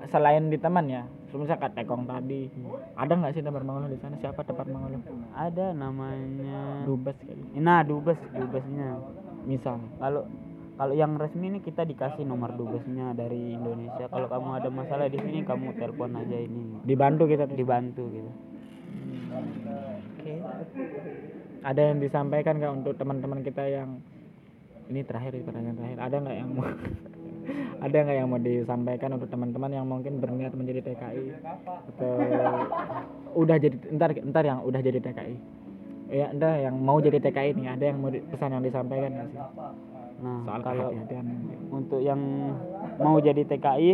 Selain 0.07 0.47
di 0.47 0.55
teman 0.55 0.87
ya, 0.87 1.03
misalnya 1.35 1.59
kayak 1.59 1.75
tekong 1.75 2.07
tadi, 2.07 2.47
ada 2.95 3.11
nggak 3.11 3.35
sih 3.35 3.43
tempat 3.43 3.67
mengeluh 3.67 3.91
di 3.91 3.99
sana? 3.99 4.15
Siapa 4.23 4.39
tempat 4.47 4.71
mengeluh? 4.71 5.03
ada 5.35 5.71
namanya 5.71 6.83
Dubes 6.87 7.15
kayak 7.23 7.39
gitu. 7.39 7.59
nah 7.63 7.79
dubes 7.87 8.19
dubesnya 8.35 8.99
Misal, 9.45 9.81
kalau 9.97 10.23
kalau 10.81 10.97
yang 10.97 11.13
resmi 11.13 11.53
ini 11.53 11.59
kita 11.61 11.85
dikasih 11.85 12.25
nomor 12.25 12.57
dubesnya 12.57 13.13
dari 13.13 13.53
Indonesia. 13.53 14.09
Kalau 14.09 14.25
kamu 14.25 14.49
ada 14.57 14.69
masalah 14.73 15.05
di 15.13 15.21
sini 15.21 15.45
kamu 15.45 15.77
telepon 15.77 16.17
aja 16.17 16.37
ini. 16.41 16.81
Dibantu 16.81 17.29
kita 17.29 17.45
dibantu 17.45 18.09
gitu. 18.09 18.31
Oke. 20.17 20.33
Ada 21.61 21.81
yang 21.93 22.01
disampaikan 22.01 22.57
nggak 22.57 22.73
untuk 22.81 22.93
teman-teman 22.97 23.45
kita 23.45 23.61
yang 23.69 24.01
ini 24.89 25.05
terakhir 25.05 25.37
pertanyaan 25.45 25.77
terakhir. 25.77 25.99
Ada 26.01 26.15
nggak 26.17 26.37
yang 26.41 26.49
mau 26.49 26.65
ada 27.85 27.97
nggak 28.01 28.17
yang 28.17 28.29
mau 28.33 28.41
disampaikan 28.41 29.09
untuk 29.21 29.29
teman-teman 29.29 29.71
yang 29.73 29.85
mungkin 29.85 30.17
berniat 30.17 30.53
menjadi 30.57 30.81
TKI 30.81 31.25
atau 31.93 32.11
udah 33.37 33.57
jadi 33.61 33.77
entar 33.89 34.17
entar 34.17 34.43
yang 34.45 34.65
udah 34.65 34.81
jadi 34.81 34.97
TKI 35.01 35.60
ya 36.11 36.27
entar 36.29 36.59
yang 36.59 36.75
mau 36.75 36.99
jadi 36.99 37.23
TKI 37.23 37.55
nih 37.55 37.67
ada 37.71 37.85
yang 37.87 38.03
mau 38.03 38.11
pesan 38.11 38.51
yang 38.51 38.63
disampaikan 38.63 39.11
nggak 39.15 39.27
sih? 39.31 39.39
Nah 40.21 40.37
soal 40.45 40.61
kalau 40.61 40.89
untuk 41.71 42.01
yang 42.03 42.21
mau 42.99 43.17
jadi 43.17 43.41
TKI 43.47 43.91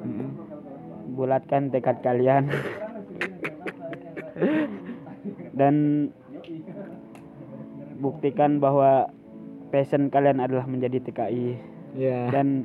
Mm-mm. 0.00 0.28
bulatkan 1.14 1.68
tekad 1.68 2.00
kalian. 2.00 2.48
Dan 5.52 6.08
buktikan 8.00 8.56
bahwa 8.58 9.12
passion 9.68 10.08
kalian 10.08 10.40
adalah 10.40 10.64
menjadi 10.64 10.98
TKI 11.04 11.48
ya 11.94 12.32
dan 12.32 12.64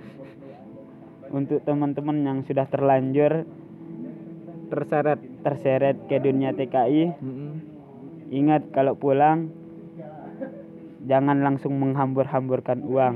untuk 1.29 1.61
teman-teman 1.67 2.23
yang 2.23 2.39
sudah 2.47 2.65
terlanjur 2.71 3.43
terseret 4.71 5.19
terseret 5.45 5.97
ke 6.09 6.17
dunia 6.17 6.55
TKI 6.55 7.03
Mm-mm. 7.21 7.44
Ingat 8.30 8.69
kalau 8.73 8.97
pulang 8.97 9.53
jangan 11.05 11.38
langsung 11.45 11.78
menghambur-hamburkan 11.78 12.82
uang. 12.82 13.15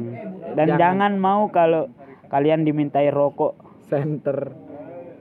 Dan 0.53 0.67
Jangan. 0.75 0.79
jangan, 0.79 1.11
mau 1.17 1.49
kalau 1.49 1.89
kalian 2.29 2.61
dimintai 2.65 3.09
rokok 3.09 3.57
center 3.89 4.53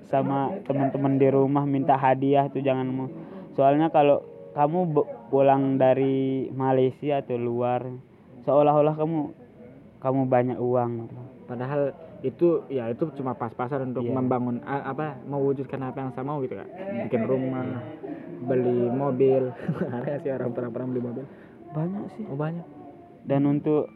sama 0.08 0.52
teman-teman 0.64 1.20
di 1.20 1.28
rumah 1.28 1.64
minta 1.64 1.96
hadiah 1.96 2.48
tuh 2.48 2.60
jangan 2.64 2.88
mau. 2.88 3.08
Soalnya 3.56 3.88
kalau 3.92 4.24
kamu 4.56 4.92
pulang 5.28 5.76
dari 5.76 6.48
Malaysia 6.52 7.20
atau 7.20 7.36
luar 7.36 7.84
seolah-olah 8.48 8.96
kamu 8.96 9.18
kamu 10.00 10.20
banyak 10.28 10.58
uang. 10.60 11.12
Padahal 11.44 11.92
itu 12.18 12.66
ya 12.66 12.90
itu 12.90 13.06
cuma 13.14 13.32
pas-pasan 13.32 13.94
untuk 13.94 14.02
Iya. 14.02 14.10
membangun 14.12 14.58
a- 14.62 14.90
apa 14.90 15.22
mewujudkan 15.22 15.78
apa 15.80 15.98
yang 16.00 16.10
saya 16.10 16.26
mau 16.26 16.42
gitu 16.42 16.58
kan 16.58 16.66
bikin 17.06 17.22
rumah 17.24 17.66
beli 18.42 18.90
mobil. 18.90 19.54
Ada 19.94 20.18
sih 20.18 20.30
orang 20.30 20.50
orang 20.50 20.88
beli 20.90 21.02
mobil? 21.02 21.24
Banyak 21.70 22.04
sih. 22.12 22.24
Oh 22.26 22.34
banyak. 22.34 22.66
Dan 23.22 23.46
untuk 23.46 23.86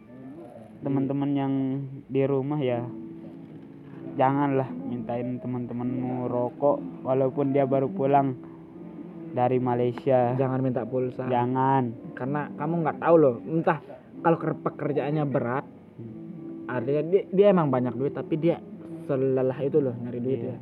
teman-teman 0.83 1.31
yang 1.33 1.53
di 2.07 2.23
rumah 2.23 2.59
ya 2.59 2.87
janganlah 4.13 4.69
mintain 4.69 5.41
teman-temanmu 5.41 6.29
rokok 6.29 6.79
walaupun 7.03 7.51
dia 7.51 7.65
baru 7.65 7.89
pulang 7.89 8.37
dari 9.33 9.57
Malaysia. 9.57 10.37
Jangan 10.37 10.61
minta 10.61 10.85
pulsa. 10.85 11.25
Jangan. 11.27 12.13
Karena 12.13 12.53
kamu 12.53 12.75
nggak 12.83 12.99
tahu 13.01 13.15
loh 13.17 13.35
entah 13.43 13.81
kalau 14.21 14.37
ker- 14.37 14.61
pekerjaannya 14.61 15.25
berat 15.25 15.65
artinya 16.73 17.03
dia, 17.05 17.23
dia 17.29 17.47
emang 17.49 17.69
banyak 17.69 17.93
duit 17.93 18.13
tapi 18.13 18.35
dia 18.37 18.57
selelah 19.05 19.59
itu 19.59 19.79
loh 19.79 19.95
nyari 19.99 20.19
duit 20.19 20.41
Iya. 20.41 20.49
ya. 20.49 20.59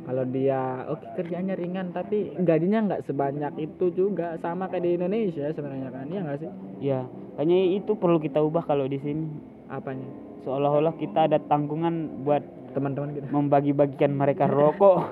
Kalau 0.00 0.24
dia 0.26 0.60
oke 0.88 1.06
kerjaannya 1.14 1.54
ringan 1.54 1.86
tapi 1.90 2.16
gajinya 2.36 2.78
nggak 2.82 3.02
sebanyak 3.04 3.52
itu 3.60 3.92
juga 3.92 4.34
sama 4.38 4.66
kayak 4.66 4.82
di 4.82 4.90
Indonesia 4.96 5.46
sebenarnya 5.48 5.88
kan 5.88 6.06
iya 6.06 6.20
nggak 6.20 6.38
sih? 6.38 6.50
Ya 6.80 7.00
kayaknya 7.36 7.58
itu 7.76 7.92
perlu 7.94 8.18
kita 8.18 8.40
ubah 8.40 8.64
kalau 8.64 8.84
di 8.84 8.98
sini. 8.98 9.28
Apanya? 9.68 10.08
Seolah-olah 10.42 10.96
kita 10.96 11.28
ada 11.28 11.38
tanggungan 11.38 12.24
buat 12.24 12.42
teman-teman 12.70 13.12
kita. 13.12 13.26
membagi-bagikan 13.28 14.10
mereka 14.10 14.48
rokok. 14.50 15.04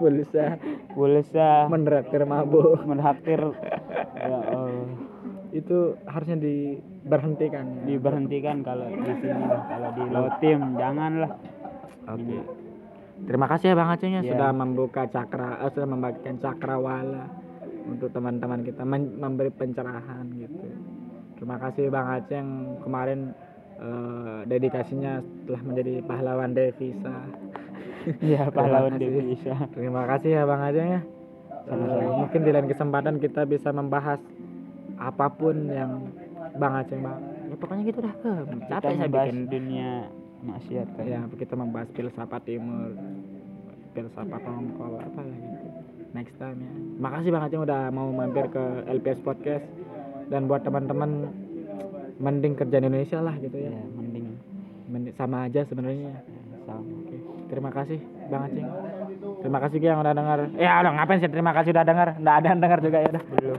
Pulsa 0.00 0.56
pulsa 0.90 1.68
menraktir 1.68 2.24
mabuk. 2.24 2.80
Menraktir 2.82 3.38
ya. 4.16 4.38
itu 5.50 5.98
harusnya 6.06 6.38
diberhentikan 6.38 7.64
ya. 7.82 7.94
diberhentikan 7.94 8.56
kalau 8.62 8.86
di 8.86 9.12
sini 9.18 9.44
lah. 9.46 9.62
kalau 9.66 9.90
di 9.98 10.04
Lotim 10.08 10.60
janganlah 10.78 11.32
Oke. 12.10 12.38
Terima 13.20 13.46
kasih 13.46 13.70
ya 13.70 13.74
Bang 13.76 13.92
Aceh 13.92 14.08
ya 14.08 14.24
Iya. 14.24 14.32
sudah 14.32 14.50
membuka 14.56 15.04
cakra, 15.06 15.60
eh, 15.60 15.70
sudah 15.70 15.88
membagikan 15.88 16.40
cakrawala 16.40 17.28
untuk 17.84 18.08
teman-teman 18.10 18.64
kita 18.64 18.82
memberi 18.88 19.52
pencerahan 19.52 20.24
gitu. 20.34 20.66
Terima 21.36 21.60
kasih 21.60 21.92
Bang 21.92 22.08
Aceh 22.08 22.32
yang 22.32 22.80
kemarin 22.80 23.36
eh, 23.76 24.40
dedikasinya 24.48 25.20
telah 25.44 25.62
menjadi 25.64 26.00
pahlawan 26.04 26.56
devisa. 26.56 27.16
ya 28.24 28.48
pahlawan. 28.48 28.96
Indonesia 28.96 29.56
Terima 29.76 30.08
kasih 30.08 30.40
ya 30.40 30.42
Bang 30.48 30.64
Aceh 30.64 30.84
ya. 30.84 31.00
Eh, 31.70 32.08
mungkin 32.16 32.40
di 32.40 32.50
lain 32.50 32.66
kesempatan 32.66 33.20
kita 33.20 33.44
bisa 33.44 33.68
membahas 33.70 34.18
apa 35.00 35.26
pun 35.32 35.56
yang 35.66 36.12
Bang 36.60 36.76
Aceh 36.76 36.98
Bang. 37.00 37.18
Ya 37.48 37.56
pokoknya 37.56 37.82
gitu 37.88 37.98
dah 38.04 38.14
ke. 38.20 38.32
kita 38.46 38.76
Capek 38.78 38.94
saya 38.94 39.08
bikin. 39.08 39.36
dunia 39.48 39.90
maksiat 40.40 40.88
kan 40.96 41.04
ya 41.04 41.20
kita 41.36 41.52
membahas 41.52 41.88
filsafat 41.92 42.40
timur 42.48 42.96
filsafat 43.92 44.40
apa 44.40 44.84
apa 45.02 45.20
lagi 45.20 45.48
next 46.12 46.34
time 46.38 46.58
ya. 46.60 46.72
Makasih 47.00 47.30
banget 47.32 47.50
yang 47.56 47.62
udah 47.64 47.82
mau 47.90 48.08
mampir 48.10 48.46
ke 48.50 48.64
LPS 48.86 49.20
podcast. 49.24 49.66
Dan 50.30 50.46
buat 50.46 50.62
teman-teman 50.62 51.26
mending 52.22 52.54
kerja 52.54 52.78
di 52.78 52.86
Indonesia 52.86 53.18
lah 53.18 53.34
gitu 53.42 53.56
ya. 53.58 53.74
Ya 53.74 53.82
mending. 53.98 54.26
Mending- 54.86 55.16
sama 55.18 55.50
aja 55.50 55.66
sebenarnya. 55.66 56.14
Ya, 56.14 56.18
sama. 56.66 56.86
Oke. 57.02 57.18
Terima 57.50 57.70
kasih 57.74 57.98
bang 58.30 58.42
Aceh. 58.46 58.64
Terima 59.40 59.58
kasih 59.58 59.76
Ki 59.80 59.86
yang 59.90 60.00
udah 60.04 60.14
dengar 60.14 60.38
ya 60.54 60.70
udah 60.84 60.92
ngapain 60.94 61.18
sih? 61.18 61.30
Terima 61.32 61.50
kasih 61.50 61.70
udah 61.74 61.84
dengar 61.84 62.08
nggak 62.14 62.36
ada 62.38 62.46
yang 62.46 62.60
dengar 62.62 62.78
juga 62.78 62.98
ya 63.02 63.08
udah. 63.10 63.24
Belum 63.34 63.58